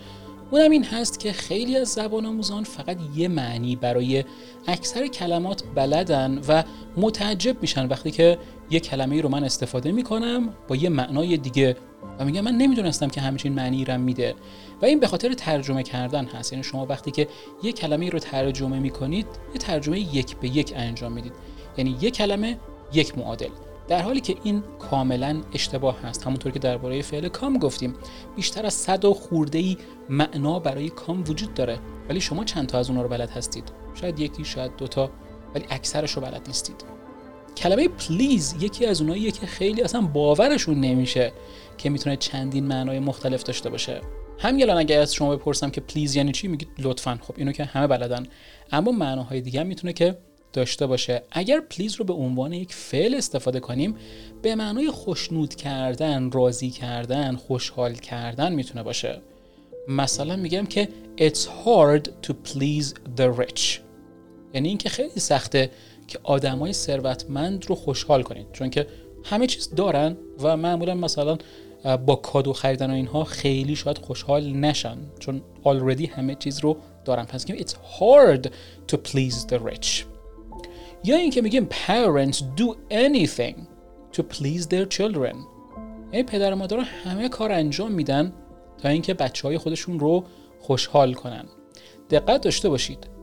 اونم 0.54 0.70
این 0.70 0.84
هست 0.84 1.20
که 1.20 1.32
خیلی 1.32 1.76
از 1.76 1.88
زبان 1.88 2.26
آموزان 2.26 2.64
فقط 2.64 2.96
یه 3.16 3.28
معنی 3.28 3.76
برای 3.76 4.24
اکثر 4.66 5.06
کلمات 5.06 5.62
بلدن 5.74 6.40
و 6.48 6.62
متعجب 6.96 7.56
میشن. 7.60 7.86
وقتی 7.86 8.10
که 8.10 8.38
یه 8.70 8.80
کلمه 8.80 9.14
ای 9.14 9.22
رو 9.22 9.28
من 9.28 9.44
استفاده 9.44 9.92
می‌کنم 9.92 10.54
با 10.68 10.76
یه 10.76 10.88
معنای 10.88 11.36
دیگه 11.36 11.76
و 12.18 12.24
میگم 12.24 12.40
من 12.40 12.54
نمی‌دونستم 12.54 13.08
که 13.08 13.20
همچین 13.20 13.52
معنی 13.52 13.84
رم 13.84 14.00
میده. 14.00 14.34
و 14.82 14.84
این 14.84 15.00
به 15.00 15.06
خاطر 15.06 15.32
ترجمه 15.32 15.82
کردن 15.82 16.24
هست. 16.24 16.52
یعنی 16.52 16.64
شما 16.64 16.86
وقتی 16.86 17.10
که 17.10 17.28
یه 17.62 17.72
کلمه 17.72 18.10
رو 18.10 18.18
ترجمه 18.18 18.78
می‌کنید 18.78 19.26
یه 19.52 19.58
ترجمه 19.58 20.00
یک 20.16 20.36
به 20.36 20.48
یک 20.48 20.72
انجام 20.76 21.12
می‌دید. 21.12 21.32
یعنی 21.76 21.96
یه 22.00 22.10
کلمه 22.10 22.58
یک 22.92 23.18
معادل. 23.18 23.50
در 23.88 24.02
حالی 24.02 24.20
که 24.20 24.36
این 24.44 24.62
کاملا 24.78 25.42
اشتباه 25.54 26.00
هست 26.00 26.26
همونطور 26.26 26.52
که 26.52 26.58
درباره 26.58 27.02
فعل 27.02 27.28
کام 27.28 27.58
گفتیم 27.58 27.94
بیشتر 28.36 28.66
از 28.66 28.74
صد 28.74 29.04
و 29.04 29.14
خورده 29.14 29.58
ای 29.58 29.76
معنا 30.08 30.58
برای 30.58 30.88
کام 30.88 31.20
وجود 31.20 31.54
داره. 31.54 31.78
ولی 32.08 32.20
شما 32.20 32.44
چند 32.44 32.66
تا 32.66 32.78
از 32.78 32.88
اونها 32.88 33.02
رو 33.02 33.08
بلد 33.08 33.30
هستید؟ 33.30 33.72
شاید 33.94 34.20
یکی 34.20 34.44
شاید 34.44 34.76
دوتا 34.76 35.10
ولی 35.54 35.64
اکثرش 35.70 36.12
رو 36.12 36.22
بلد 36.22 36.42
نیستید. 36.46 36.84
کلمه 37.56 37.88
please 37.88 38.54
یکی 38.60 38.86
از 38.86 39.00
اوناییه 39.00 39.30
که 39.30 39.46
خیلی 39.46 39.82
اصلا 39.82 40.00
باورشون 40.00 40.80
نمیشه 40.80 41.32
که 41.78 41.90
می‌تونه 41.90 42.16
چندین 42.16 42.66
معنای 42.66 42.98
مختلف 42.98 43.42
داشته 43.42 43.70
باشه. 43.70 44.00
هم 44.38 44.58
الان 44.60 44.76
اگر 44.76 45.00
از 45.00 45.14
شما 45.14 45.36
بپرسم 45.36 45.70
که 45.70 45.80
please 45.80 46.16
یعنی 46.16 46.32
چی 46.32 46.48
میگید 46.48 46.68
لطفا. 46.78 47.18
خب 47.22 47.34
اینو 47.36 47.52
که 47.52 47.64
همه 47.64 47.86
بلدن. 47.86 48.26
اما 48.72 48.92
معناهای 48.92 49.40
دیگه 49.40 49.60
هم 49.60 49.66
می‌تونه 49.66 49.92
که 49.92 50.18
داشته 50.54 50.86
باشه. 50.86 51.22
اگر 51.30 51.60
please 51.60 51.94
رو 51.94 52.04
به 52.04 52.12
عنوان 52.12 52.52
یک 52.52 52.74
فعل 52.74 53.14
استفاده 53.14 53.60
کنیم 53.60 53.96
به 54.42 54.54
معنای 54.54 54.90
خوشنود 54.90 55.54
کردن 55.54 56.30
راضی 56.30 56.70
کردن 56.70 57.36
خوشحال 57.36 57.94
کردن 57.94 58.52
می‌تونه 58.52 58.82
باشه. 58.82 59.20
مثلا 59.88 60.36
میگم 60.36 60.66
که 60.66 60.88
it's 61.18 61.46
hard 61.64 62.08
to 62.26 62.30
please 62.30 62.86
the 63.16 63.40
rich. 63.40 63.80
یعنی 64.54 64.68
اینکه 64.68 64.88
خیلی 64.88 65.20
سخته 65.20 65.70
که 66.08 66.18
آدمای 66.22 66.72
ثروتمند 66.72 67.66
رو 67.66 67.74
خوشحال 67.74 68.22
کنید 68.22 68.46
چون 68.52 68.70
که 68.70 68.86
همه 69.24 69.46
چیز 69.46 69.74
دارن 69.74 70.16
و 70.40 70.56
معمولا 70.56 70.94
مثلا 70.94 71.38
با 72.06 72.16
کادو 72.16 72.52
خریدن 72.52 72.90
و 72.90 72.94
اینها 72.94 73.24
خیلی 73.24 73.76
شاید 73.76 73.98
خوشحال 73.98 74.52
نشن 74.52 74.98
چون 75.18 75.42
already 75.64 76.08
همه 76.08 76.34
چیز 76.34 76.58
رو 76.58 76.76
دارن. 77.04 77.24
پس 77.24 77.46
it's 77.46 77.72
hard 77.72 78.48
to 78.92 78.96
please 78.96 79.46
the 79.52 79.58
rich. 79.58 80.13
یا 81.04 81.16
اینکه 81.16 81.42
میگیم 81.42 81.68
parents 81.86 82.36
do 82.36 82.74
anything 82.90 83.56
to 84.16 84.22
please 84.22 84.62
their 84.62 84.96
children. 84.96 85.36
یعنی 86.12 86.22
پدر 86.26 86.52
و 86.52 86.56
مادر 86.56 86.78
همه 86.78 87.28
کار 87.28 87.52
انجام 87.52 87.92
میدن 87.92 88.32
تا 88.82 88.88
اینکه 88.88 89.14
بچه 89.14 89.48
های 89.48 89.58
خودشون 89.58 90.00
رو 90.00 90.24
خوشحال 90.60 91.14
کنن. 91.14 91.44
دقت 92.10 92.40
داشته 92.40 92.68
باشید. 92.68 93.14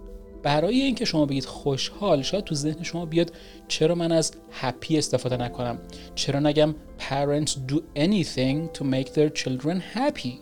برای 0.44 0.82
اینکه 0.82 1.06
شما 1.06 1.26
بگید 1.26 1.46
خوشحال 1.46 2.22
شاید 2.22 2.44
تو 2.44 2.56
ذهن 2.56 2.84
شما 2.84 3.06
بیاد 3.06 3.34
چرا 3.68 3.96
من 3.96 4.12
از 4.12 4.32
هپی 4.52 4.98
استفاده 4.98 5.38
نکنم؟ 5.38 5.80
چرا 6.16 6.40
نگم 6.40 6.76
parents 7.00 7.52
do 7.52 7.76
anything 7.96 8.78
to 8.78 8.84
make 8.84 9.14
their 9.14 9.30
children 9.42 9.82
happy 9.96 10.34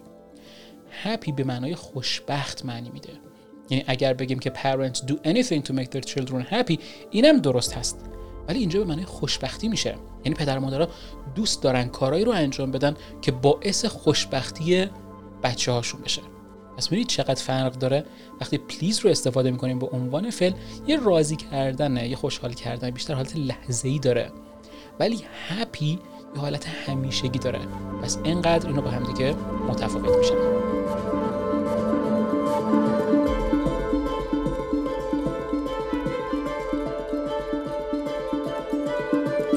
happy 1.03 1.31
به 1.35 1.43
معنای 1.43 1.75
خوشبخت 1.75 2.65
معنی 2.65 2.89
میده. 2.89 3.28
یعنی 3.69 3.83
اگر 3.87 4.13
بگیم 4.13 4.39
که 4.39 4.49
parents 4.49 4.97
do 4.97 5.13
anything 5.13 5.61
to 5.67 5.73
make 5.73 5.89
their 5.95 6.09
children 6.11 6.51
happy 6.51 6.79
اینم 7.11 7.37
درست 7.37 7.73
هست. 7.73 7.99
ولی 8.47 8.59
اینجا 8.59 8.79
به 8.79 8.85
معنی 8.85 9.05
خوشبختی 9.05 9.67
میشه. 9.67 9.95
یعنی 10.25 10.35
پدر 10.35 10.59
مادرها 10.59 10.87
دوست 11.35 11.63
دارن 11.63 11.87
کارایی 11.87 12.25
رو 12.25 12.31
انجام 12.31 12.71
بدن 12.71 12.95
که 13.21 13.31
باعث 13.31 13.85
خوشبختی 13.85 14.87
بچه 15.43 15.71
هاشون 15.71 16.01
بشه. 16.01 16.21
پس 16.77 16.87
ببینید 16.87 17.07
چقدر 17.07 17.43
فرق 17.43 17.73
داره؟ 17.73 18.05
وقتی 18.41 18.57
پلیز 18.57 18.99
رو 18.99 19.09
استفاده 19.09 19.51
می‌کنیم 19.51 19.79
به 19.79 19.87
عنوان 19.87 20.29
فعل 20.29 20.53
یه 20.87 20.99
راضی 20.99 21.35
کردنه 21.35 22.07
یه 22.07 22.15
خوشحال 22.15 22.53
کردن 22.53 22.89
بیشتر 22.89 23.13
حالت 23.13 23.35
لحظه 23.35 23.87
ای 23.87 23.99
داره. 23.99 24.31
ولی 24.99 25.19
هپی 25.47 25.99
یه 26.35 26.41
حالت 26.41 26.67
همیشگی 26.67 27.39
داره. 27.39 27.59
پس 28.03 28.17
اینقدر 28.23 28.67
اینو 28.67 28.81
با 28.81 28.89
هم 28.89 29.13
دیگه 29.13 29.35
متفاوت 29.67 30.17
میشن. 30.17 30.35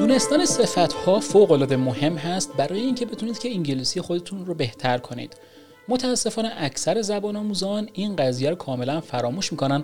دونستان 0.07 0.45
صفت 0.45 0.93
ها 0.93 1.19
فوق 1.19 1.51
العاده 1.51 1.77
مهم 1.77 2.15
هست 2.15 2.53
برای 2.57 2.79
اینکه 2.79 3.05
بتونید 3.05 3.39
که 3.39 3.49
انگلیسی 3.49 4.01
خودتون 4.01 4.45
رو 4.45 4.53
بهتر 4.53 4.97
کنید. 4.97 5.37
متاسفانه 5.87 6.51
اکثر 6.57 7.01
زبان 7.01 7.35
آموزان 7.35 7.89
این 7.93 8.15
قضیه 8.15 8.49
رو 8.49 8.55
کاملا 8.55 9.01
فراموش 9.01 9.51
می‌کنن 9.51 9.83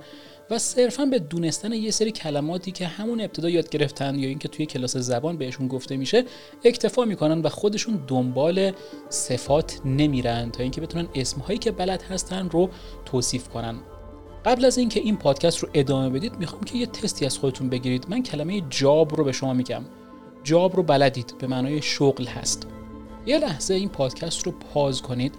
و 0.49 0.57
صرفا 0.57 1.05
به 1.05 1.19
دونستن 1.19 1.73
یه 1.73 1.91
سری 1.91 2.11
کلماتی 2.11 2.71
که 2.71 2.87
همون 2.87 3.21
ابتدا 3.21 3.49
یاد 3.49 3.69
گرفتن 3.69 4.15
یا 4.15 4.29
اینکه 4.29 4.47
توی 4.47 4.65
کلاس 4.65 4.97
زبان 4.97 5.37
بهشون 5.37 5.67
گفته 5.67 5.97
میشه 5.97 6.23
اکتفا 6.63 7.05
می‌کنن 7.05 7.41
و 7.41 7.49
خودشون 7.49 8.03
دنبال 8.07 8.71
صفات 9.09 9.79
نمیرن 9.85 10.51
تا 10.51 10.63
اینکه 10.63 10.81
بتونن 10.81 11.07
اسمهایی 11.15 11.59
که 11.59 11.71
بلد 11.71 12.01
هستن 12.01 12.49
رو 12.49 12.69
توصیف 13.05 13.49
کنن. 13.49 13.75
قبل 14.45 14.65
از 14.65 14.77
اینکه 14.77 14.99
این 14.99 15.17
پادکست 15.17 15.59
رو 15.59 15.69
ادامه 15.73 16.09
بدید 16.09 16.37
می‌خوام 16.39 16.63
که 16.63 16.77
یه 16.77 16.85
تستی 16.85 17.25
از 17.25 17.37
خودتون 17.37 17.69
بگیرید. 17.69 18.05
من 18.09 18.23
کلمه 18.23 18.61
جاب 18.69 19.15
رو 19.15 19.23
به 19.23 19.31
شما 19.31 19.53
میگم. 19.53 19.81
job 20.49 20.75
رو 20.75 20.83
بلدید. 20.83 21.33
به 21.39 21.47
معنای 21.47 21.81
شغل 21.81 22.25
هست. 22.25 22.67
یه 23.25 23.37
لحظه 23.37 23.73
این 23.73 23.89
پادکست 23.89 24.45
رو 24.45 24.51
pause 24.51 25.01
کنید 25.01 25.35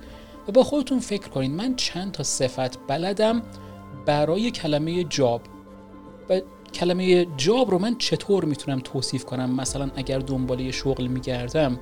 و 0.49 0.53
با 0.53 0.63
خودتون 0.63 1.01
فکر 1.01 1.29
کنید. 1.29 1.51
من 1.51 1.77
چند 1.77 2.13
تا 2.13 2.23
صفت 2.23 2.79
بلدم 2.87 3.43
برای 4.07 4.51
کلمه 4.51 5.05
job. 5.05 5.41
و 6.29 6.41
کلمه 6.75 7.27
job 7.37 7.71
رو 7.71 7.79
من 7.79 7.99
چطور 7.99 8.45
می‌تونم 8.45 8.81
توصیف 8.85 9.25
کنم؟ 9.25 9.55
مثلا 9.55 9.91
اگر 9.97 10.19
دنبال 10.19 10.61
یه 10.61 10.71
شغل 10.71 11.07
میگردم 11.07 11.79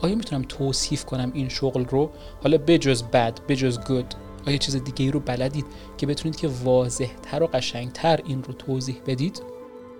آیا 0.00 0.14
می‌تونم 0.14 0.42
توصیف 0.42 1.04
کنم 1.04 1.30
این 1.34 1.48
شغل 1.48 1.84
رو؟ 1.84 2.10
حالا 2.42 2.58
بجز 2.58 3.02
bad 3.02 3.40
بجز 3.48 3.78
good 3.78 4.14
آیا 4.46 4.56
چیز 4.56 4.76
دیگه 4.76 5.04
ای 5.04 5.10
رو 5.10 5.20
بلدید 5.20 5.66
که 5.96 6.06
بتونید 6.06 6.36
که 6.36 6.48
واضح 6.64 7.08
تر 7.22 7.42
و 7.42 7.46
قشنگتر 7.46 8.20
این 8.26 8.42
رو 8.42 8.52
توضیح 8.52 8.96
بدید؟ 9.06 9.42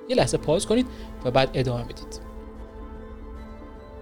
یه 0.09 0.17
لحظه 0.17 0.39
پاز 0.39 0.67
کنید 0.67 0.87
و 1.25 1.31
بعد 1.31 1.51
ادامه 1.55 1.85
بدید. 1.85 2.28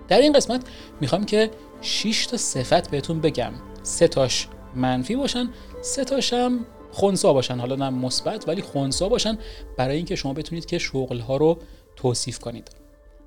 در 0.08 0.20
این 0.20 0.32
قسمت 0.32 0.62
می‌خوام 1.00 1.24
که 1.24 1.50
6 1.80 2.26
تا 2.26 2.36
صفت 2.36 2.90
بهتون 2.90 3.20
بگم. 3.20 3.52
سه 3.82 4.08
تاش 4.08 4.48
منفی 4.74 5.16
باشن 5.16 5.50
سه 5.82 6.04
تاشم 6.04 6.66
خونسا 6.92 7.32
باشن. 7.32 7.58
حالا 7.58 7.76
نه 7.76 7.90
مثبت 7.90 8.48
ولی 8.48 8.62
خونسا 8.62 9.08
باشن 9.08 9.38
برای 9.76 9.96
اینکه 9.96 10.16
شما 10.16 10.32
بتونید 10.32 10.66
که 10.66 10.78
شغل 10.78 11.18
ها 11.18 11.36
رو 11.36 11.58
توصیف 11.96 12.38
کنید. 12.38 12.70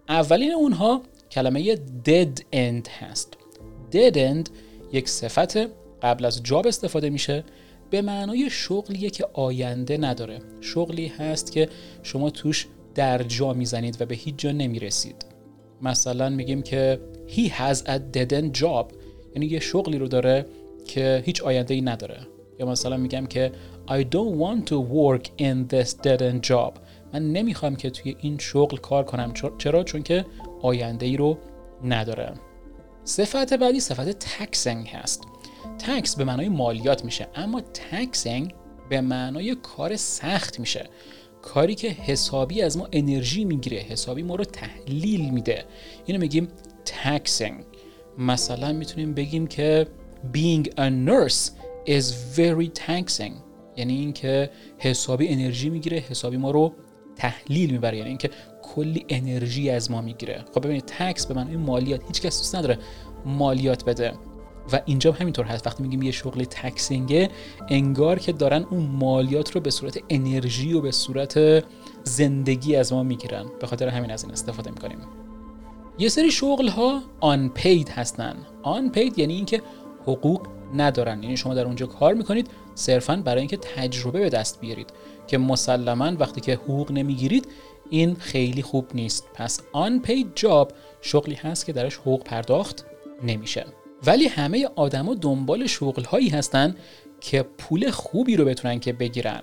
اولین 0.10 0.52
اونها 0.52 1.02
کلمه 1.32 1.76
dead 1.76 2.42
end 2.54 2.90
هست. 3.00 3.38
dead 3.92 4.16
end 4.16 4.50
یک 4.92 5.10
صفت 5.10 5.58
قبل 6.02 6.26
از 6.26 6.44
جاب 6.44 6.68
استفاده 6.68 7.10
میشه. 7.10 7.44
به 7.90 8.02
معنای 8.02 8.50
شغلیه 8.50 9.10
که 9.10 9.28
آینده 9.34 9.98
نداره. 9.98 10.42
شغلی 10.62 11.08
هست 11.08 11.52
که 11.52 11.70
شما 12.04 12.30
توش 12.30 12.68
در 12.96 13.24
جا 13.24 13.54
می‌زنید 13.54 14.02
و 14.02 14.06
به 14.06 14.16
هیچ 14.16 14.36
جا 14.38 14.52
نمی‌رسید. 14.52 15.26
مثلا 15.82 16.30
میگیم 16.30 16.62
که 16.62 17.00
he 17.28 17.50
has 17.50 17.78
a 17.78 18.00
dead 18.18 18.32
end 18.32 18.60
job. 18.60 18.94
یعنی 19.36 19.46
یه 19.46 19.60
شغلی 19.60 19.98
رو 19.98 20.08
داره 20.08 20.46
که 20.86 21.24
هیچ 21.26 21.44
آینده 21.44 21.74
ای 21.74 21.82
نداره. 21.82 22.20
یا 22.60 22.66
مثلا 22.66 22.98
میگم 22.98 23.26
که 23.26 23.52
I 23.88 24.02
don't 24.02 24.36
want 24.40 24.70
to 24.70 24.76
work 24.76 25.26
in 25.42 25.74
this 25.74 25.90
dead 25.90 26.22
end 26.22 26.50
job. 26.50 26.80
من 27.14 27.32
نمی‌خوام 27.32 27.76
که 27.76 27.90
توی 27.90 28.16
این 28.20 28.38
شغل 28.38 28.78
کار 28.78 29.04
کنم. 29.04 29.34
چرا؟ 29.58 29.84
چون 29.84 30.04
که 30.04 30.26
آینده 30.62 31.06
ای 31.06 31.18
رو 31.18 31.38
نداره. 31.84 32.34
صفت 33.04 33.54
بعدی 33.54 33.80
صفت 33.80 34.10
taxing 34.10 34.88
هست. 34.88 35.24
tax 35.80 36.16
به 36.16 36.24
معنای 36.24 36.50
مالیات 36.50 37.06
میشه 37.06 37.28
اما 37.36 37.62
taxing 37.62 38.54
به 38.90 39.02
معنای 39.02 39.56
کار 39.56 39.96
سخت 39.96 40.60
میشه. 40.60 40.90
کاری 41.42 41.76
که 41.76 41.90
حسابی 41.90 42.62
از 42.62 42.78
ما 42.78 42.88
انرژی 42.92 43.46
می‌گیره 43.46 43.78
حسابی 43.78 44.24
ما 44.24 44.36
رو 44.36 44.44
تحلیل 44.44 45.30
میده. 45.30 45.66
اینو 46.06 46.22
میگیم 46.22 46.48
taxing. 46.86 47.64
مثلا 48.18 48.74
می‌تونیم 48.74 49.14
بگیم 49.14 49.48
که 49.48 49.88
being 50.34 50.66
a 50.66 50.90
nurse 51.08 51.50
is 51.86 52.06
very 52.38 52.70
taxing. 52.88 53.34
یعنی 53.78 53.94
اینکه 53.94 54.50
حسابی 54.78 55.28
انرژی 55.28 55.70
می‌گیره 55.70 55.98
حسابی 55.98 56.38
ما 56.38 56.52
رو 56.52 56.74
تحلیل 57.16 57.72
می‌بره. 57.72 57.98
یعنی 57.98 58.10
اینکه 58.10 58.30
کلی 58.62 59.06
انرژی 59.10 59.70
از 59.70 59.92
ما 59.92 60.02
می‌گیره. 60.02 60.46
خب 60.54 60.62
ببینید 60.62 60.86
تکس 60.86 61.26
به 61.26 61.34
معنای 61.34 61.56
مالیات 61.56 62.02
هیچ 62.08 62.22
کس 62.22 62.38
دوست 62.38 62.56
نداره 62.56 62.80
مالیات 63.26 63.86
بده. 63.86 64.14
و 64.74 64.82
اینجا 64.86 65.12
همینطور 65.12 65.46
هست. 65.46 65.68
وقتی 65.68 65.84
میگیم 65.84 66.02
یه 66.02 66.12
شغل 66.12 66.44
تکسینگه 66.44 67.30
انگار 67.70 68.20
که 68.20 68.32
دارن 68.32 68.66
اون 68.70 68.84
مالیات 68.86 69.52
رو 69.52 69.62
به 69.62 69.72
صورت 69.72 70.00
انرژی 70.10 70.74
و 70.74 70.82
به 70.82 70.92
صورت 70.92 71.64
زندگی 72.04 72.76
از 72.76 72.94
ما 72.94 73.04
می‌گیرن. 73.04 73.46
به 73.60 73.68
خاطر 73.68 73.88
همین 73.88 74.12
از 74.12 74.24
این 74.24 74.32
استفاده 74.32 74.72
می‌کنیم. 74.72 74.98
یه 76.00 76.10
سری 76.10 76.32
شغل 76.32 76.68
ها 76.68 77.02
unpaid 77.22 77.90
هستن. 77.90 78.36
unpaid 78.64 79.18
یعنی 79.18 79.34
اینکه 79.34 79.62
حقوق 80.02 80.48
ندارن. 80.76 81.24
یعنی 81.24 81.38
شما 81.38 81.54
در 81.54 81.66
اونجا 81.66 81.86
کار 81.86 82.14
می‌کنید 82.14 82.48
صرفا 82.76 83.16
برای 83.16 83.40
اینکه 83.40 83.58
تجربه 83.58 84.20
به 84.20 84.30
دست 84.30 84.62
بیارید 84.62 84.90
که 85.28 85.38
مسلما 85.38 86.12
وقتی 86.20 86.42
که 86.42 86.54
حقوق 86.54 86.92
نمی‌گیرید 86.92 87.48
این 87.90 88.16
خیلی 88.16 88.62
خوب 88.62 88.86
نیست. 88.94 89.26
پس 89.34 89.62
unpaid 89.74 90.42
job 90.42 90.74
شغلی 91.02 91.36
هست 91.36 91.66
که 91.66 91.74
درش 91.74 91.98
حقوق 91.98 92.24
پرداخت 92.24 92.86
نمیشه. 93.24 93.66
ولی 94.06 94.28
همه 94.28 94.70
آدما 94.76 95.14
دنبال 95.16 95.68
شغل 95.68 96.04
هایی 96.04 96.30
هستن 96.30 96.76
که 97.22 97.44
پول 97.44 97.92
خوبی 97.92 98.36
رو 98.36 98.46
بتونن 98.46 98.80
که 98.80 98.94
بگیرن. 98.94 99.42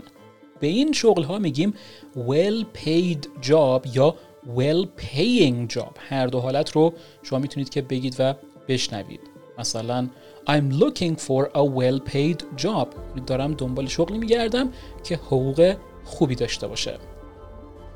به 0.61 0.67
این 0.67 0.93
شغل 0.93 1.23
ها 1.23 1.39
میگیم 1.39 1.75
well 2.15 2.65
paid 2.79 3.47
job 3.47 3.97
یا 3.97 4.15
well 4.57 5.03
paying 5.03 5.75
job. 5.75 5.99
هر 6.09 6.27
دو 6.27 6.41
حالت 6.41 6.71
رو 6.71 6.95
شما 7.23 7.39
می‌تونید 7.39 7.69
که 7.69 7.83
بگید 7.83 8.17
و 8.19 8.35
بشنوید. 8.69 9.21
مثلا 9.59 10.09
I'm 10.49 10.73
looking 10.73 11.17
for 11.17 11.45
a 11.55 11.63
well 11.79 12.13
paid 12.13 12.63
job. 12.63 12.87
دارم 13.27 13.55
دنبال 13.55 13.87
شغلی 13.87 14.19
میگردم 14.19 14.69
که 15.05 15.17
حقوق 15.17 15.77
خوبی 16.05 16.35
داشته 16.35 16.67
باشه. 16.67 16.99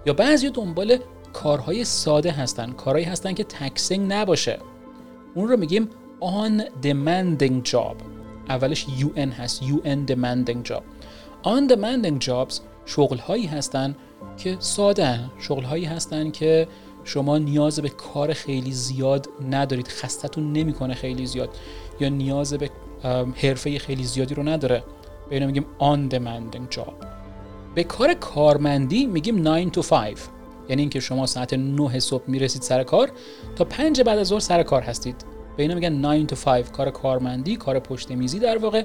یا 0.07 0.12
بعضی 0.12 0.50
دنبال 0.50 0.99
کارهای 1.33 1.85
ساده 1.85 2.31
هستن 2.31 2.73
کارهایی 2.73 3.05
هستن 3.05 3.33
که 3.33 3.45
تکسینگ 3.45 4.12
نباشه. 4.12 4.59
اون 5.35 5.49
رو 5.49 5.57
میگیم 5.57 5.88
on 6.21 6.62
demanding 6.83 7.73
job. 7.73 7.95
اولش 8.49 8.87
UN 8.87 9.19
هست. 9.19 9.62
UN 9.62 10.11
demanding 10.11 10.71
job. 10.71 10.83
On 11.45 11.73
demanding 11.73 12.27
jobs 12.29 12.61
شغل 12.87 13.19
هایی 13.19 13.47
هستن 13.47 13.97
که 14.37 14.57
ساده 14.61 15.21
شغل 15.39 15.62
هایی 15.62 15.85
هستن 15.85 16.31
که 16.31 16.69
شما 17.05 17.39
نیاز 17.39 17.81
به 17.81 17.89
کار 17.89 18.33
خیلی 18.33 18.73
زیاد 18.73 19.29
ندارید. 19.50 19.89
خستتون 19.89 20.53
نمی‌کنه 20.53 20.95
خیلی 20.95 21.27
زیاد. 21.27 21.49
یا 22.00 22.09
نیاز 22.09 22.55
به 22.55 22.71
حرفه 23.35 23.79
خیلی 23.79 24.05
زیادی 24.05 24.35
رو 24.35 24.43
نداره. 24.43 24.85
به 25.29 25.37
اینو 25.37 25.47
میگیم 25.47 25.67
on 25.79 26.15
demanding 26.15 26.77
job. 26.77 27.07
به 27.75 27.85
کار 27.85 28.15
کارمندی 28.15 29.07
میگیم 29.07 29.49
9 29.49 29.71
to 29.71 29.89
5 29.89 30.17
یعنی 30.69 30.83
اینکه 30.83 31.00
شما 31.00 31.27
ساعت 31.27 31.55
9 31.55 31.99
صبح 31.99 32.25
می‌رسید 32.27 32.62
سر 32.62 32.83
کار 32.83 33.11
تا 33.57 33.65
5 33.65 34.00
بعد 34.03 34.19
از 34.19 34.27
ظهر 34.27 34.41
سر 34.41 34.62
کار 34.62 34.83
هستید. 34.83 35.25
به 35.61 35.64
اینا 35.64 35.75
میگن 35.75 35.93
9 35.93 36.26
to 36.26 36.35
5 36.35 36.64
کار 36.64 36.90
کارمندی 36.90 37.57
کار 37.57 37.79
پشت 37.79 38.11
میزی 38.11 38.38
در 38.38 38.59
واقع 38.59 38.83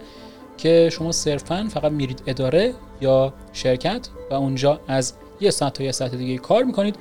که 0.57 0.89
شما 0.91 1.11
صرفا 1.11 1.67
فقط 1.69 1.91
میرید 1.91 2.21
اداره 2.27 2.73
یا 3.01 3.33
شرکت 3.53 4.09
و 4.31 4.33
اونجا 4.33 4.79
از 4.87 5.13
یه 5.39 5.49
ساعت 5.49 5.73
تا 5.73 5.83
یه 5.83 5.91
ساعت 5.91 6.15
دیگه 6.15 6.37
کار 6.37 6.63
می‌کنید 6.63 6.95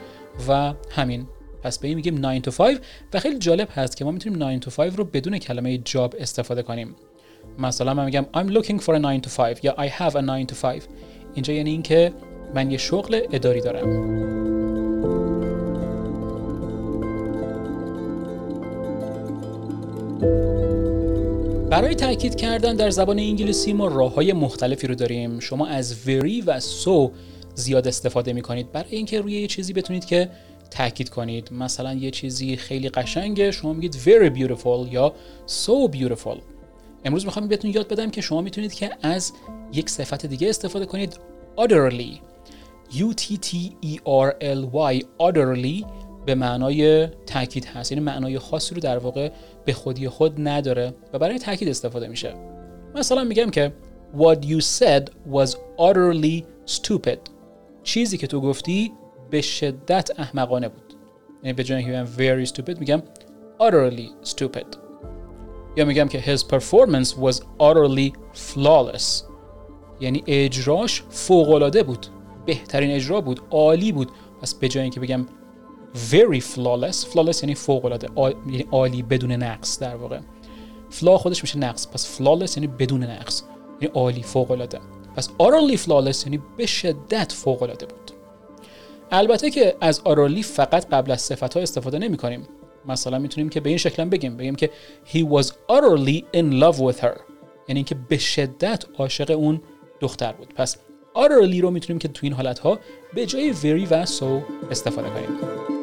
و 0.48 0.72
همین. 0.90 1.26
پس 1.62 1.78
به 1.78 1.88
این 1.88 1.96
میگیم 1.96 2.26
9 2.26 2.40
to 2.40 2.48
5 2.48 2.78
و 3.14 3.20
خیلی 3.20 3.38
جالب 3.38 3.68
هست 3.74 3.96
که 3.96 4.04
ما 4.04 4.10
می‌تونیم 4.10 4.42
9 4.42 4.60
to 4.60 4.68
5 4.68 4.94
رو 4.96 5.04
بدون 5.04 5.38
کلمه 5.38 5.78
جاب 5.78 6.14
استفاده 6.18 6.62
کنیم. 6.62 6.94
مثلا 7.58 7.94
من 7.94 8.04
میگم 8.04 8.26
I'm 8.36 8.50
looking 8.50 8.78
for 8.80 8.94
a 8.94 8.98
9 8.98 9.20
to 9.20 9.28
5 9.28 9.58
یا 9.62 9.74
I 9.78 9.90
have 9.90 10.14
a 10.14 10.20
9 10.20 10.46
to 10.46 10.54
5 10.54 10.82
اینجا 11.34 11.54
یعنی 11.54 11.70
اینکه 11.70 12.12
من 12.54 12.70
یه 12.70 12.78
شغل 12.78 13.20
اداری 13.32 13.60
دارم. 13.60 14.53
برای 21.70 21.94
تاکید 21.94 22.34
کردن 22.34 22.76
در 22.76 22.90
زبان 22.90 23.18
انگلیسی 23.18 23.72
ما 23.72 23.88
راه 23.88 24.14
های 24.14 24.32
مختلفی 24.32 24.86
رو 24.86 24.94
داریم. 24.94 25.40
شما 25.40 25.66
از 25.66 25.94
very 26.06 26.42
و 26.46 26.60
so 26.60 27.10
زیاد 27.54 27.88
استفاده 27.88 28.32
می 28.32 28.42
کنید 28.42 28.72
برای 28.72 28.96
اینکه 28.96 29.20
روی 29.20 29.32
یه 29.32 29.46
چیزی 29.46 29.72
بتونید 29.72 30.04
که 30.04 30.30
تاکید 30.70 31.08
کنید. 31.08 31.52
مثلا 31.52 31.94
یه 31.94 32.10
چیزی 32.10 32.56
خیلی 32.56 32.88
قشنگه 32.88 33.50
شما 33.50 33.72
میگید 33.72 33.94
very 33.94 34.38
beautiful 34.38 34.92
یا 34.92 35.14
so 35.46 35.90
beautiful. 35.96 36.38
امروز 37.04 37.24
می‌خوام 37.24 37.48
بهتون 37.48 37.70
یاد 37.70 37.88
بدم 37.88 38.10
که 38.10 38.20
شما 38.20 38.40
می‌تونید 38.40 38.72
که 38.74 38.90
از 39.02 39.32
یک 39.72 39.90
صفت 39.90 40.26
دیگه 40.26 40.48
استفاده 40.48 40.86
کنید 40.86 41.18
utterly 41.56 42.18
U 42.92 43.14
T 43.20 43.36
T 43.46 43.56
E 43.86 43.98
R 44.06 44.30
L 44.40 44.60
Y 44.92 45.04
utterly 45.20 45.84
به 46.26 46.34
معنای 46.34 47.06
تاکید 47.06 47.64
هست. 47.64 47.92
یعنی 47.92 48.04
معنای 48.04 48.38
خاصی 48.38 48.74
رو 48.74 48.80
در 48.80 48.98
واقع 48.98 49.30
به 49.64 49.72
خودی 49.72 50.08
خود 50.08 50.48
نداره 50.48 50.94
و 51.12 51.18
برای 51.18 51.38
تاکید 51.38 51.68
استفاده 51.68 52.08
میشه. 52.08 52.34
مثلا 52.94 53.24
میگم 53.24 53.50
که 53.50 53.72
what 54.18 54.36
you 54.44 54.60
said 54.60 55.02
was 55.32 55.56
utterly 55.78 56.42
stupid. 56.66 57.18
چیزی 57.82 58.18
که 58.18 58.26
تو 58.26 58.40
گفتی 58.40 58.92
به 59.30 59.40
شدت 59.40 60.10
احمقانه 60.20 60.68
بود. 60.68 60.94
یعنی 61.42 61.52
به 61.52 61.64
جای 61.64 61.84
اینکه 61.84 62.04
very 62.16 62.48
stupid 62.48 62.78
میگم 62.78 63.02
utterly 63.60 64.28
stupid. 64.28 64.76
یا 65.76 65.84
میگم 65.84 66.08
که 66.08 66.20
his 66.20 66.40
performance 66.40 67.08
was 67.08 67.40
utterly 67.60 68.12
flawless. 68.34 69.24
یعنی 70.00 70.24
اجراش 70.26 71.02
فوق 71.10 71.50
العاده 71.50 71.82
بود. 71.82 72.06
بهترین 72.46 72.90
اجرا 72.90 73.20
بود 73.20 73.40
عالی 73.50 73.92
بود. 73.92 74.10
پس 74.42 74.54
به 74.54 74.68
جای 74.68 74.82
اینکه 74.82 75.00
بگم 75.00 75.26
very 76.10 76.40
flawless. 76.40 77.04
Flawless 77.12 77.42
یعنی 77.42 77.54
فوق 77.54 77.84
العاده 77.84 78.08
یعنی 78.46 78.66
عالی 78.72 79.02
بدون 79.02 79.32
نقص 79.32 79.78
در 79.78 79.96
واقع. 79.96 80.18
فلا 80.90 81.18
خودش 81.18 81.42
میشه 81.42 81.58
نقص. 81.58 81.86
پس 81.86 82.18
flawless 82.18 82.56
یعنی 82.56 82.66
بدون 82.66 83.02
نقص. 83.02 83.42
یعنی 83.80 83.94
عالی 83.94 84.22
فوق 84.22 84.50
العاده 84.50 84.80
پس 85.16 85.28
utterly 85.28 85.76
flawless 85.76 86.24
یعنی 86.26 86.42
به 86.56 86.66
شدت 86.66 87.32
فوق 87.32 87.62
العاده 87.62 87.86
بود. 87.86 88.10
البته 89.10 89.50
که 89.50 89.76
از 89.80 90.00
utterly 90.00 90.40
فقط 90.40 90.88
قبل 90.88 91.10
از 91.10 91.20
صفت 91.20 91.54
ها 91.54 91.60
استفاده 91.60 91.98
نمی 91.98 92.16
کنیم 92.16 92.48
مثلا 92.86 93.18
می‌تونیم 93.18 93.48
که 93.48 93.60
به 93.60 93.68
این 93.68 93.78
شکل 93.78 94.04
بگیم. 94.04 94.36
بگیم 94.36 94.54
که 94.54 94.70
he 95.12 95.18
was 95.18 95.46
utterly 95.46 96.22
in 96.36 96.62
love 96.62 96.78
with 96.78 97.00
her. 97.00 97.20
یعنی 97.68 97.78
اینکه 97.78 97.96
به 98.08 98.18
شدت 98.18 98.84
عاشق 98.98 99.30
اون 99.30 99.60
دختر 100.00 100.32
بود. 100.32 100.54
پس 100.54 100.76
utterly 101.16 101.60
رو 101.60 101.70
می‌تونیم 101.70 101.98
که 101.98 102.08
تو 102.08 102.20
این 102.22 102.32
حالت 102.32 102.58
ها 102.58 102.78
به 103.14 103.26
جای 103.26 103.54
very 103.54 103.86
و 103.90 104.06
so 104.06 104.24
استفاده 104.70 105.08
کنیم. 105.08 105.73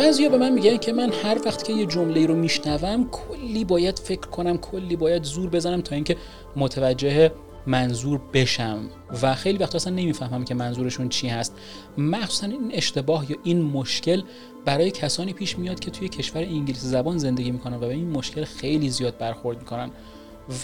بعضیا 0.00 0.28
به 0.28 0.38
من 0.38 0.52
میگن 0.52 0.76
که 0.76 0.92
من 0.92 1.12
هر 1.12 1.38
وقت 1.46 1.64
که 1.64 1.72
یه 1.72 1.86
جمله 1.86 2.26
رو 2.26 2.34
میشنوم 2.34 3.10
کلی 3.10 3.64
باید 3.64 3.98
فکر 3.98 4.20
کنم 4.20 4.58
کلی 4.58 4.96
باید 4.96 5.24
زور 5.24 5.50
بزنم 5.50 5.80
تا 5.80 5.94
اینکه 5.94 6.16
متوجه 6.56 7.32
منظور 7.66 8.20
بشم. 8.32 8.78
و 9.22 9.34
خیلی 9.34 9.58
وقت 9.58 9.74
اصلا 9.74 9.92
نمی‌فهمم 9.92 10.44
که 10.44 10.54
منظورشون 10.54 11.08
چی 11.08 11.28
هست. 11.28 11.56
مخصوصا 11.98 12.46
این 12.46 12.70
اشتباه 12.72 13.30
یا 13.30 13.36
این 13.44 13.62
مشکل 13.62 14.22
برای 14.64 14.90
کسانی 14.90 15.32
پیش 15.32 15.58
میاد 15.58 15.80
که 15.80 15.90
توی 15.90 16.08
کشور 16.08 16.42
انگلیسی 16.42 16.86
زبان 16.86 17.18
زندگی 17.18 17.50
می‌کنن 17.50 17.76
و 17.76 17.78
به 17.78 17.88
این 17.88 18.10
مشکل 18.10 18.44
خیلی 18.44 18.90
زیاد 18.90 19.18
برخورد 19.18 19.58
می‌کنن. 19.58 19.90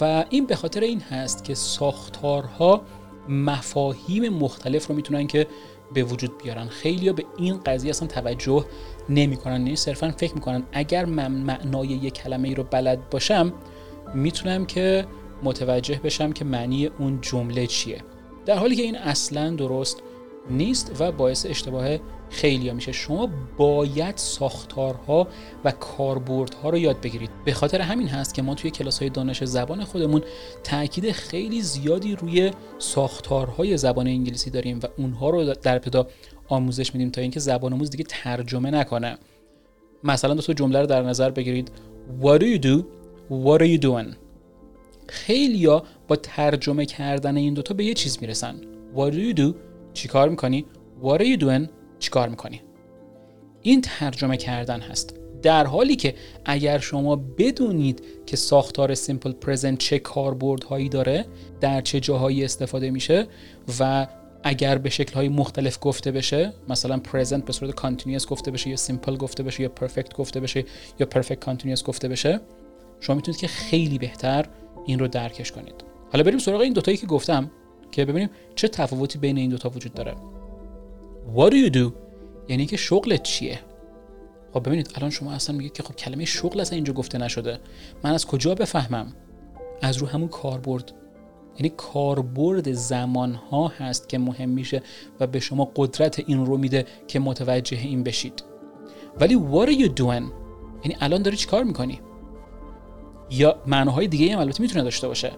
و 0.01 0.25
این 0.29 0.45
به 0.45 0.55
خاطر 0.55 0.81
این 0.81 0.99
هست 0.99 1.43
که 1.43 1.55
ساختارها 1.55 2.81
مفاهیم 3.29 4.29
مختلف 4.29 4.87
رو 4.87 4.95
می‌تونن 4.95 5.27
که 5.27 5.47
به 5.93 6.03
وجود 6.03 6.37
بیارن. 6.43 6.67
خیلی 6.67 7.11
به 7.11 7.25
این 7.37 7.59
قضیه 7.65 7.89
اصلا 7.89 8.07
توجه 8.07 8.65
نمی‌کنن. 9.09 9.61
یعنی 9.61 9.75
صرفا 9.75 10.13
فکر 10.17 10.33
می‌کنن 10.33 10.63
اگر 10.71 11.05
من 11.05 11.31
معنای 11.31 11.87
یک 11.87 12.13
کلمه 12.13 12.47
ای 12.47 12.55
رو 12.55 12.63
بلد 12.63 13.09
باشم 13.09 13.53
می‌تونم 14.13 14.65
که 14.65 15.05
متوجه 15.43 15.99
بشم 16.03 16.31
که 16.31 16.45
معنی 16.45 16.85
اون 16.85 17.21
جمله 17.21 17.67
چیه. 17.67 18.01
در 18.45 18.57
حالی 18.57 18.75
که 18.75 18.83
این 18.83 18.97
اصلا 18.97 19.49
درست 19.49 19.97
نیست 20.49 20.91
و 20.99 21.11
باعث 21.11 21.45
اشتباه 21.45 21.97
خیلی 22.29 22.69
ها 22.69 22.75
میشه. 22.75 22.91
شما 22.91 23.29
باید 23.57 24.17
ساختارها 24.17 25.27
و 25.65 25.71
کاربردها 25.71 26.69
رو 26.69 26.77
یاد 26.77 27.01
بگیرید. 27.01 27.29
به 27.45 27.53
خاطر 27.53 27.81
همین 27.81 28.07
هست 28.07 28.33
که 28.33 28.41
ما 28.41 28.55
توی 28.55 28.71
کلاس 28.71 28.99
های 28.99 29.09
دانش 29.09 29.43
زبان 29.43 29.83
خودمون 29.83 30.21
تاکید 30.63 31.11
خیلی 31.11 31.61
زیادی 31.61 32.15
روی 32.15 32.51
ساختارهای 32.79 33.77
زبان 33.77 34.07
انگلیسی 34.07 34.49
داریم 34.49 34.79
و 34.83 34.87
اونها 34.97 35.29
رو 35.29 35.53
در 35.53 35.75
ابتدا 35.75 36.07
آموزش 36.47 36.93
میدیم 36.93 37.09
تا 37.09 37.21
اینکه 37.21 37.39
زبان 37.39 37.73
آموز 37.73 37.89
دیگه 37.89 38.05
ترجمه 38.07 38.71
نکنه 38.71 39.17
مثلا 40.03 40.33
دو 40.33 40.41
تا 40.41 40.53
جمله 40.53 40.79
رو 40.79 40.85
در 40.85 41.01
نظر 41.01 41.29
بگیرید 41.29 41.71
What 42.21 42.39
do 42.39 42.43
you 42.43 42.61
do? 42.63 42.83
What 43.29 43.61
are 43.61 43.77
you 43.77 43.81
doing? 43.81 44.15
خیلیا 45.07 45.83
با 46.07 46.15
ترجمه 46.15 46.85
کردن 46.85 47.37
این 47.37 47.53
دوتا 47.53 47.73
به 47.73 47.85
یه 47.85 47.93
چیز 47.93 48.17
می‌رسن 48.21 48.55
What 48.95 49.11
do 49.11 49.15
you 49.15 49.37
do? 49.39 49.55
چی 49.93 50.07
کار 50.07 50.29
می‌کنی؟ 50.29 50.65
What 51.03 51.19
are 51.19 51.25
you 51.25 51.41
doing? 51.41 51.69
چی 51.99 52.09
کار 52.09 52.29
می‌کنی؟ 52.29 52.61
این 53.61 53.81
ترجمه 53.81 54.37
کردن 54.37 54.79
هست 54.79 55.15
در 55.41 55.65
حالی 55.65 55.95
که 55.95 56.15
اگر 56.45 56.77
شما 56.77 57.15
بدونید 57.15 58.03
که 58.25 58.35
ساختار 58.35 58.95
simple 58.95 59.31
present 59.31 59.79
چه 59.79 59.99
کاربردهایی 59.99 60.89
داره 60.89 61.25
در 61.61 61.81
چه 61.81 61.99
جاهایی 61.99 62.45
استفاده 62.45 62.89
میشه 62.91 63.27
و 63.79 64.07
اگر 64.47 64.77
به 64.77 64.89
شکلهای 64.89 65.29
مختلف 65.29 65.77
گفته 65.81 66.11
بشه 66.11 66.53
مثلا 66.69 66.97
present 66.97 67.45
به 67.45 67.53
صورت 67.53 67.75
continuous 67.75 68.25
گفته 68.25 68.51
بشه 68.51 68.69
یا 68.69 68.75
simple 68.75 69.17
گفته 69.17 69.43
بشه 69.43 69.63
یا 69.63 69.69
perfect 69.69 70.13
گفته 70.13 70.39
بشه 70.39 70.65
یا 70.99 71.05
perfect 71.05 71.39
continuous 71.39 71.83
گفته 71.83 72.07
بشه 72.07 72.39
شما 72.99 73.15
می‌تونید 73.15 73.39
که 73.39 73.47
خیلی 73.47 73.97
بهتر 73.97 74.45
این 74.85 74.99
رو 74.99 75.07
درکش 75.07 75.51
کنید. 75.51 75.75
حالا 76.11 76.23
بریم 76.23 76.39
سراغ 76.39 76.61
این 76.61 76.73
دوتایی 76.73 76.97
که 76.97 77.07
گفتم 77.07 77.51
که 77.91 78.05
ببینیم 78.05 78.29
چه 78.55 78.67
تفاوتی 78.67 79.19
بین 79.19 79.37
این 79.37 79.49
دوتا 79.49 79.69
وجود 79.69 79.93
داره. 79.93 80.15
What 81.35 81.49
do 81.51 81.55
you 81.55 81.73
do? 81.73 81.91
یعنی 82.47 82.65
که 82.65 82.77
شغلت 82.77 83.23
چیه؟ 83.23 83.59
خب 84.53 84.67
ببینید 84.67 84.91
الان 84.95 85.09
شما 85.09 85.33
اصلا 85.33 85.55
میگید 85.55 85.73
که 85.73 85.83
خب 85.83 85.95
کلمه 85.95 86.25
شغل 86.25 86.59
اصلا 86.59 86.75
اینجا 86.75 86.93
گفته 86.93 87.17
نشده. 87.17 87.59
من 88.03 88.13
از 88.13 88.25
کجا 88.25 88.55
بفهمم؟ 88.55 89.13
از 89.81 89.97
رو 89.97 90.07
همون 90.07 90.27
کاربرد. 90.27 90.91
یعنی 91.57 91.69
کاربرد 91.77 92.71
زمان 92.71 93.33
ها 93.33 93.67
هست 93.67 94.09
که 94.09 94.17
مهم 94.17 94.49
میشه 94.49 94.81
و 95.19 95.27
به 95.27 95.39
شما 95.39 95.71
قدرت 95.75 96.19
این 96.19 96.45
رو 96.45 96.57
میده 96.57 96.85
که 97.07 97.19
متوجه 97.19 97.77
این 97.77 98.03
بشید. 98.03 98.43
ولی 99.19 99.35
what 99.35 99.67
are 99.67 99.79
you 99.79 100.01
doing? 100.01 100.31
یعنی 100.83 100.97
الان 101.01 101.21
داری 101.21 101.37
چی 101.37 101.47
کار 101.47 101.63
می‌کنی؟ 101.63 102.01
یا 103.29 103.55
معناهای 103.67 104.07
دیگه 104.07 104.33
هم 104.33 104.39
البته 104.39 104.61
می‌تونه 104.61 104.83
داشته 104.83 105.07
باشه 105.07 105.31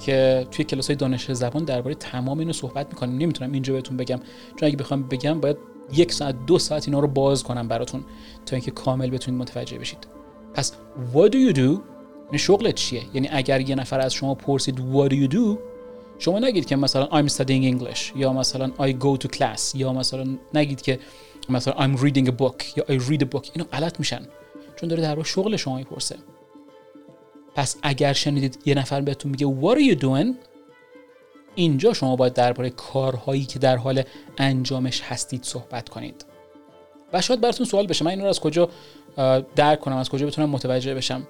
که 0.00 0.46
توی 0.50 0.64
کلاس 0.64 0.86
های 0.86 0.96
دانش 0.96 1.32
زبان 1.32 1.64
درباره 1.64 1.94
تمام 1.94 2.38
اینو 2.38 2.52
صحبت 2.52 2.86
می‌کنیم. 2.86 3.18
نمی‌تونم 3.18 3.52
اینجا 3.52 3.72
بهتون 3.72 3.96
بگم. 3.96 4.20
چون 4.56 4.66
اگه 4.66 4.76
بخوام 4.76 5.02
بگم 5.02 5.40
باید 5.40 5.56
یک 5.92 6.12
ساعت 6.12 6.46
دو 6.46 6.58
ساعت 6.58 6.88
اینا 6.88 7.00
رو 7.00 7.08
باز 7.08 7.44
کنم 7.44 7.68
براتون 7.68 8.04
تا 8.46 8.56
اینکه 8.56 8.70
کامل 8.70 9.10
بتونید 9.10 9.40
متوجه 9.40 9.78
بشید. 9.78 10.08
پس 10.54 10.72
what 11.14 11.28
do 11.28 11.36
you 11.36 11.56
do 11.56 11.80
شغلت 12.38 12.74
چیه؟ 12.74 13.02
یعنی 13.14 13.28
اگر 13.32 13.60
یه 13.60 13.74
نفر 13.74 14.00
از 14.00 14.12
شما 14.12 14.34
پرسید 14.34 14.76
what 14.78 15.10
do 15.10 15.14
you 15.14 15.34
do? 15.34 15.58
شما 16.18 16.38
نگید 16.38 16.66
که 16.66 16.76
مثلا 16.76 17.06
I'm 17.06 17.28
studying 17.28 17.80
English. 17.80 18.16
یا 18.16 18.32
مثلا 18.32 18.70
I 18.78 18.92
go 18.92 19.24
to 19.24 19.36
class. 19.36 19.74
یا 19.74 19.92
مثلا 19.92 20.38
نگید 20.54 20.82
که 20.82 20.98
مثلا 21.48 21.74
I'm 21.74 21.98
reading 21.98 22.26
a 22.26 22.32
book. 22.32 22.76
یا 22.76 22.84
I 22.84 23.02
read 23.02 23.20
a 23.20 23.26
book. 23.34 23.50
اینو 23.52 23.64
غلط 23.72 23.98
میشن. 23.98 24.26
چون 24.76 24.88
داره 24.88 25.02
در 25.02 25.22
شغل 25.22 25.56
شما 25.56 25.76
می‌پرسه. 25.76 26.16
پس 27.54 27.76
اگر 27.82 28.12
شنیدید 28.12 28.58
یه 28.66 28.74
نفر 28.74 29.00
بهتون 29.00 29.30
میگه 29.30 29.46
what 29.46 29.76
are 29.76 29.96
you 29.96 30.02
doing? 30.02 30.34
اینجا 31.54 31.92
شما 31.92 32.16
باید 32.16 32.32
درباره 32.32 32.70
کارهایی 32.70 33.44
که 33.44 33.58
در 33.58 33.76
حال 33.76 34.02
انجامش 34.38 35.00
هستید 35.00 35.44
صحبت 35.44 35.88
کنید. 35.88 36.24
و 37.12 37.20
شاید 37.20 37.40
براتون 37.40 37.66
سوال 37.66 37.86
بشه. 37.86 38.04
من 38.04 38.10
این 38.10 38.20
رو 38.20 38.26
از 38.26 38.40
کجا 38.40 38.68
درک 39.56 39.80
کنم؟ 39.80 39.96
از 39.96 40.08
کجا 40.08 40.26
بتونم 40.26 40.50
متوجه 40.50 40.94
بشم؟ 40.94 41.26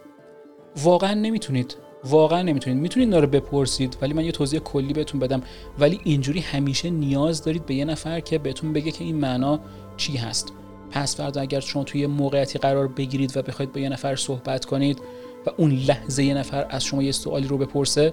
واقعا 0.77 1.15
نمی‌تونید 1.15 1.77
واقعا 2.05 2.43
نمی‌تونید. 2.43 2.83
می‌تونید 2.83 3.15
رو 3.15 3.27
بپرسید 3.27 3.97
ولی 4.03 4.15
من 4.15 4.25
یه 4.25 4.33
توضیح 4.33 4.61
کلی 4.61 4.93
بهتون 4.93 5.21
بدم. 5.21 5.43
ولی 5.79 6.01
اینجوری 6.05 6.41
همیشه 6.41 6.91
نیاز 6.91 7.45
دارید 7.45 7.67
به 7.67 7.75
یه 7.75 7.85
نفر 7.85 8.21
که 8.21 8.39
بهتون 8.39 8.73
بگه 8.73 8.91
که 8.91 9.05
این 9.05 9.17
معنا 9.17 9.61
چی 9.97 10.17
هست. 10.17 10.53
پس 10.91 11.17
فردا 11.17 11.41
اگر 11.41 11.61
شما 11.61 11.85
توی 11.85 12.07
موقعیتی 12.07 12.59
قرار 12.59 12.89
بگیرید 12.89 13.37
و 13.37 13.43
بخواید 13.43 13.73
با 13.73 13.81
یه 13.81 13.89
نفر 13.89 14.17
صحبت 14.17 14.65
کنید 14.65 14.99
و 15.47 15.51
اون 15.57 15.71
لحظه 15.71 16.25
یه 16.25 16.35
نفر 16.35 16.67
از 16.71 16.85
شما 16.85 17.03
یه 17.03 17.13
سوالی 17.13 17.49
رو 17.49 17.59
بپرسه 17.59 18.13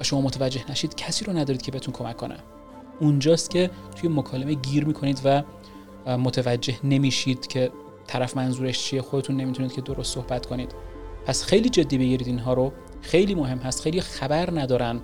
و 0.00 0.04
شما 0.04 0.20
متوجه 0.20 0.70
نشید 0.70 0.94
کسی 0.94 1.24
رو 1.24 1.32
ندارید 1.32 1.62
که 1.62 1.72
بهتون 1.72 1.94
کمک 1.94 2.16
کنه. 2.16 2.36
اونجاست 3.00 3.50
که 3.50 3.70
توی 3.96 4.08
مکالمه 4.08 4.54
گیر 4.54 4.84
می‌کنید 4.84 5.20
و 5.24 5.42
متوجه 6.06 6.74
نمیشید 6.84 7.46
که 7.46 7.70
طرف 8.06 8.36
منظورش 8.36 8.82
چیه 8.84 9.02
خودتون 9.02 9.36
نمی‌تونید 9.36 9.72
که 9.72 9.80
درست 9.80 10.14
صحبت 10.14 10.46
کنید. 10.46 10.74
پس 11.26 11.44
خیلی 11.44 11.68
جدی 11.68 11.98
بگیرید 11.98 12.26
اینها 12.26 12.52
رو. 12.52 12.72
خیلی 13.02 13.34
مهم 13.34 13.58
هست. 13.58 13.82
خیلی 13.82 14.00
خبر 14.00 14.60
ندارن 14.60 15.00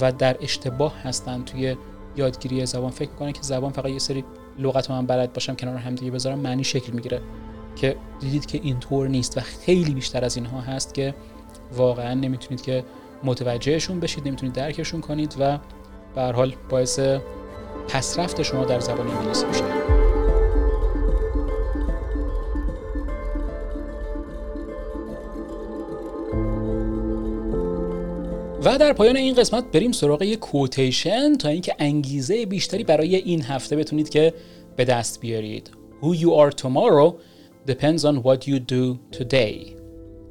و 0.00 0.12
در 0.12 0.36
اشتباه 0.40 1.02
هستن 1.02 1.44
توی 1.44 1.76
یادگیری 2.16 2.66
زبان. 2.66 2.90
فکر 2.90 3.10
کنن 3.10 3.32
که 3.32 3.42
زبان 3.42 3.72
فقط 3.72 3.86
یه 3.86 3.98
سری 3.98 4.24
لغت 4.58 4.90
من 4.90 5.06
بلد 5.06 5.32
باشم 5.32 5.54
کنار 5.54 5.76
هم 5.76 5.94
دیگه 5.94 6.10
بذارم 6.10 6.38
معنی 6.38 6.64
شکل 6.64 6.92
می‌گیره. 6.92 7.20
که 7.76 7.96
دیدید 8.20 8.46
که 8.46 8.60
اینطور 8.62 9.08
نیست 9.08 9.38
و 9.38 9.40
خیلی 9.40 9.94
بیشتر 9.94 10.24
از 10.24 10.36
اینها 10.36 10.60
هست 10.60 10.94
که 10.94 11.14
واقعا 11.76 12.14
نمی‌تونید 12.14 12.62
که 12.62 12.84
متوجهشون 13.24 14.00
بشید 14.00 14.28
نمی‌تونید 14.28 14.54
درکشون 14.54 15.00
کنید 15.00 15.34
و 15.40 15.58
به 16.14 16.22
حال 16.22 16.54
باعث 16.68 17.00
پسرفت 17.88 18.42
شما 18.42 18.64
در 18.64 18.80
زبان 18.80 19.08
انگلیسی 19.08 19.46
میشه. 19.46 19.99
و 28.64 28.78
در 28.78 28.92
پایان 28.92 29.16
این 29.16 29.34
قسمت 29.34 29.64
بریم 29.72 29.92
سراغ 29.92 30.22
یک 30.22 30.38
کوتیشن 30.38 31.36
تا 31.36 31.48
اینکه 31.48 31.74
انگیزه 31.78 32.46
بیشتری 32.46 32.84
برای 32.84 33.16
این 33.16 33.42
هفته 33.42 33.76
بتونید 33.76 34.08
که 34.08 34.34
به 34.76 34.84
دست 34.84 35.20
بیارید. 35.20 35.70
Who 36.02 36.16
you 36.16 36.28
are 36.28 36.54
tomorrow 36.62 37.14
depends 37.70 38.04
on 38.04 38.22
what 38.22 38.48
you 38.48 38.58
do 38.58 39.18
today. 39.18 39.66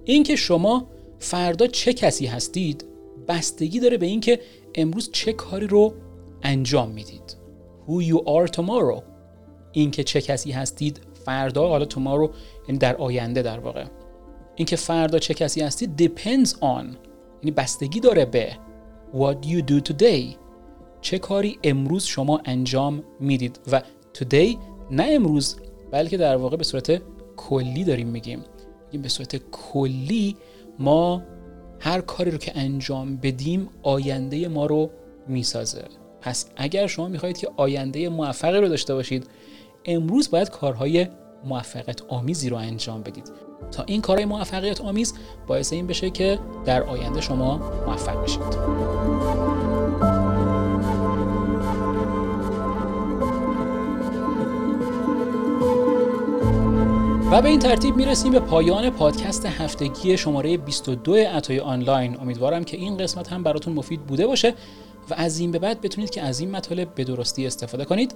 اینکه 0.06 0.36
شما 0.36 0.88
فردا 1.20 1.68
چه 1.68 1.94
کسی 1.94 2.26
هستید 2.26 2.86
بستگی 3.28 3.80
داره 3.80 3.98
به 3.98 4.06
اینکه 4.06 4.40
امروز 4.76 5.10
چه 5.12 5.34
کاری 5.34 5.68
رو 5.68 5.94
انجام 6.44 6.92
می‌دید. 6.92 7.38
Who 7.88 8.04
you 8.04 8.18
are 8.18 8.52
tomorrow 8.52 9.04
اینکه 9.72 10.04
چه 10.04 10.22
کسی 10.22 10.52
هستید 10.52 11.02
فردا 11.26 11.68
حالا 11.68 11.86
tomorrow 11.86 12.30
یعنی 12.68 12.78
در 12.80 12.96
آینده 12.96 13.42
در 13.42 13.60
واقع. 13.60 13.86
اینکه 14.56 14.76
فردا 14.76 15.20
چه 15.20 15.34
کسی 15.34 15.62
هستید 15.62 16.12
depends 16.16 16.50
on 16.50 17.09
یعنی 17.44 17.52
بستگی 17.52 18.00
داره 18.00 18.26
به 18.26 18.58
what 19.14 19.46
you 19.46 19.62
do 19.72 19.92
today. 19.92 20.36
چه 21.02 21.20
کاری 21.20 21.60
امروز 21.64 22.04
شما 22.04 22.42
انجام 22.46 23.04
می‌دید 23.20 23.60
و 23.72 23.82
today 24.14 24.58
نه 24.92 25.08
امروز 25.10 25.56
بلکه 25.92 26.18
در 26.18 26.36
واقع 26.36 26.58
به 26.58 26.64
صورت 26.64 27.02
کلی 27.38 27.84
داریم 27.84 28.08
میگیم. 28.08 28.44
میگیم 28.86 29.02
به 29.02 29.10
صورت 29.10 29.36
کلی 29.52 30.38
ما 30.80 31.24
هر 31.80 32.02
کاری 32.02 32.32
رو 32.32 32.38
که 32.38 32.52
انجام 32.56 33.18
بدیم 33.18 33.70
آینده 33.84 34.48
ما 34.48 34.66
رو 34.66 34.90
می‌سازه. 35.28 35.86
پس 36.22 36.50
اگر 36.56 36.88
شما 36.88 37.08
می‌خواهید 37.08 37.38
که 37.38 37.50
آینده 37.58 38.10
موفقی 38.10 38.58
رو 38.58 38.68
داشته 38.68 38.94
باشید 38.94 39.28
امروز 39.86 40.32
باید 40.32 40.50
کارهای 40.50 41.08
موفقیت 41.46 42.02
آمیزی 42.02 42.50
رو 42.50 42.58
انجام 42.58 43.02
بدید. 43.02 43.32
تا 43.72 43.84
این 43.84 44.02
کارهای 44.02 44.26
موفقیت 44.26 44.82
آمیز 44.82 45.14
باعث 45.48 45.74
این 45.74 45.88
بشه 45.88 46.10
که 46.10 46.40
در 46.66 46.84
آینده 46.84 47.22
شما 47.22 47.58
موفق 47.88 48.24
بشید. 48.24 48.90
و 57.32 57.42
به 57.42 57.50
این 57.50 57.60
ترتیب 57.60 57.96
می‌رسیم 57.96 58.32
به 58.32 58.40
پایان 58.40 58.90
پادکست 58.90 59.46
هفتگی 59.46 60.18
شماره 60.18 60.58
22 60.58 61.12
اتای 61.12 61.60
آنلاین. 61.60 62.20
امیدوارم 62.22 62.64
که 62.64 62.78
این 62.78 62.98
قسمت 62.98 63.34
هم 63.34 63.44
براتون 63.44 63.74
مفید 63.74 64.02
بوده 64.02 64.28
باشه 64.28 64.54
و 65.10 65.14
از 65.18 65.40
این 65.40 65.52
به 65.52 65.60
بعد 65.60 65.82
بتونید 65.82 66.10
که 66.10 66.22
از 66.22 66.40
این 66.40 66.52
مطالب 66.52 66.96
به 66.96 67.04
درستی 67.04 67.48
استفاده 67.48 67.86
کنید. 67.86 68.16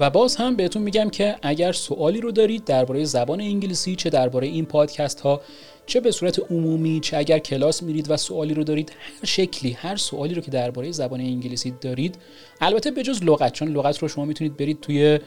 و 0.00 0.10
باز 0.10 0.36
هم 0.36 0.56
بهتون 0.56 0.82
میگم 0.82 1.10
که 1.10 1.36
اگر 1.42 1.72
سوالی 1.72 2.20
رو 2.20 2.32
دارید 2.32 2.64
درباره 2.64 3.04
زبان 3.04 3.40
انگلیسی 3.40 3.96
چه 3.96 4.10
درباره 4.10 4.46
این 4.46 4.66
پادکست 4.66 5.20
ها 5.20 5.40
چه 5.86 6.00
به 6.00 6.10
صورت 6.10 6.50
عمومی 6.50 7.00
چه 7.00 7.16
اگر 7.16 7.38
کلاس 7.38 7.82
میرید 7.82 8.10
و 8.10 8.16
سوالی 8.16 8.54
رو 8.54 8.64
دارید 8.64 8.92
هر 8.98 9.26
شکلی 9.26 9.72
هر 9.72 9.96
سوالی 9.96 10.34
رو 10.34 10.42
که 10.42 10.50
درباره 10.50 10.92
زبان 10.92 11.20
انگلیسی 11.20 11.74
دارید 11.80 12.18
البته 12.60 12.90
به 12.90 13.02
جز 13.02 13.22
لغت 13.22 13.52
چون 13.52 13.68
لغت 13.68 13.98
رو 13.98 14.08
شما 14.08 14.24
می‌تونید 14.24 14.56
برید 14.56 14.80
توی 14.80 15.18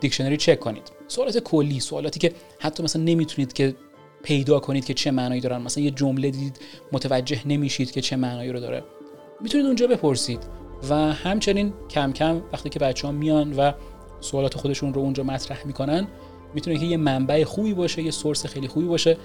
دیکشنری 0.00 0.36
چک 0.36 0.60
کنید. 0.60 0.82
سوالات 1.08 1.38
کلی 1.38 1.80
سوالاتی 1.80 2.20
که 2.20 2.32
حتی 2.58 2.82
مثلا 2.82 3.02
نمی‌تونید 3.02 3.52
که 3.52 3.74
پیدا 4.22 4.60
کنید 4.60 4.84
که 4.84 4.94
چه 4.94 5.10
معنایی 5.10 5.40
دارن 5.40 5.62
مثلا 5.62 5.84
یه 5.84 5.90
جمله 5.90 6.30
دید 6.30 6.60
متوجه 6.92 7.48
نمیشید 7.48 7.90
که 7.90 8.00
چه 8.00 8.16
معنایی 8.16 8.52
رو 8.52 8.60
داره. 8.60 8.84
می‌تونید 9.40 9.66
اونجا 9.66 9.86
بپرسید 9.86 10.40
و 10.90 10.94
همچنین 10.94 11.72
کم 11.90 12.12
کم 12.12 12.42
وقتی 12.52 12.68
که 12.68 12.78
بچه 12.78 13.06
ها 13.06 13.12
میان 13.12 13.52
و 13.52 13.72
سوالات 14.22 14.54
خودشون 14.56 14.94
رو 14.94 15.00
اونجا 15.00 15.22
مطرح 15.22 15.66
می‌کنن 15.66 16.06
می‌تونه 16.54 16.78
که 16.78 16.86
یه 16.86 16.96
منبع 16.96 17.44
خوبی 17.44 17.74
باشه 17.74 18.02
یه 18.02 18.10
سورس 18.10 18.46
خیلی 18.46 18.68
خوبی 18.68 18.86
باشه 18.86 19.16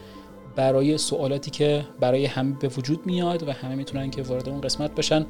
برای 0.56 0.98
سوالاتی 0.98 1.52
که 1.52 1.86
برای 2.00 2.26
همه 2.26 2.56
به 2.60 2.68
وجود 2.68 3.06
میاد 3.06 3.48
و 3.48 3.52
همه 3.52 3.76
می‌تونن 3.76 4.10
که 4.10 4.22
وارد 4.22 4.50
اون 4.50 4.62
قسمت 4.62 4.96
بشن 4.96 5.26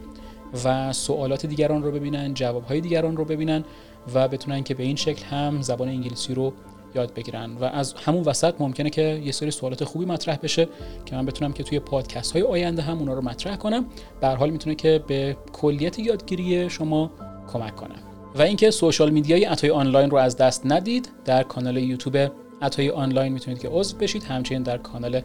و 0.65 0.93
سوالات 0.93 1.45
دیگران 1.45 1.83
رو 1.83 1.91
ببینن 1.91 2.33
جوابهای 2.33 2.81
دیگران 2.81 3.17
رو 3.17 3.25
ببینن 3.25 3.63
و 4.13 4.27
بتونن 4.27 4.63
که 4.63 4.73
به 4.73 4.83
این 4.83 4.95
شکل 4.95 5.25
هم 5.25 5.61
زبان 5.61 5.87
انگلیسی 5.87 6.33
رو 6.33 6.53
یاد 6.95 7.13
بگیرن. 7.13 7.57
و 7.57 7.63
از 7.63 7.93
همون 7.93 8.23
وسط 8.23 8.53
ممکنه 8.59 8.89
که 8.89 9.21
یه 9.25 9.31
سری 9.31 9.51
سوالات 9.51 9.83
خوبی 9.83 10.05
مطرح 10.05 10.37
بشه 10.43 10.67
که 11.05 11.15
من 11.15 11.25
بتونم 11.25 11.53
که 11.53 11.63
توی 11.63 11.79
پادکست 11.79 12.33
های 12.33 12.41
آینده 12.41 12.81
هم 12.81 12.99
اونا 12.99 13.13
رو 13.13 13.21
مطرح 13.21 13.55
کنم. 13.55 13.85
به 14.21 14.27
حال 14.27 14.49
می‌تونه 14.49 14.75
که 14.75 15.03
به 15.07 15.37
کلیت 15.53 15.99
یادگیری 15.99 16.69
شما 16.69 17.11
کمک 17.53 17.75
کنه. 17.75 17.95
و 18.35 18.41
اینکه 18.41 18.71
social 18.71 19.09
media 19.09 19.45
ی 19.45 19.50
عطایی 19.50 19.69
آنلاین 19.69 20.09
رو 20.09 20.17
از 20.17 20.37
دست 20.37 20.61
ندید 20.65 21.09
در 21.25 21.43
کانال 21.43 21.77
یوتیوب 21.77 22.31
عطایی 22.61 22.89
آنلاین 22.89 23.33
می‌تونید 23.33 23.59
که 23.59 23.69
عضو 23.69 23.97
بشید. 23.97 24.23
همچنین 24.23 24.63
در 24.63 24.77
کانال 24.77 25.21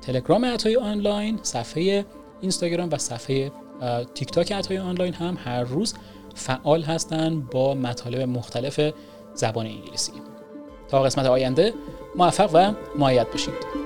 تلگرام 0.00 0.44
عطایی 0.44 0.76
آنلاین 0.76 1.38
صفحه 1.42 2.04
اینستاگرام 2.40 2.88
و 2.92 2.98
صفحه 2.98 3.52
تیک 4.14 4.30
تاک 4.30 4.52
عطایی 4.58 4.78
آنلاین 4.78 5.14
هم 5.14 5.38
هر 5.44 5.62
روز 5.62 5.94
فعال 6.34 6.82
هستن 6.82 7.40
با 7.40 7.74
مطالب 7.74 8.20
مختلف 8.20 8.80
زبان 9.34 9.66
انگلیسی. 9.66 10.12
تا 10.88 11.02
قسمت 11.02 11.26
آینده 11.26 11.74
موفق 12.16 12.50
و 12.52 12.72
معید 12.98 13.30
باشید 13.30 13.85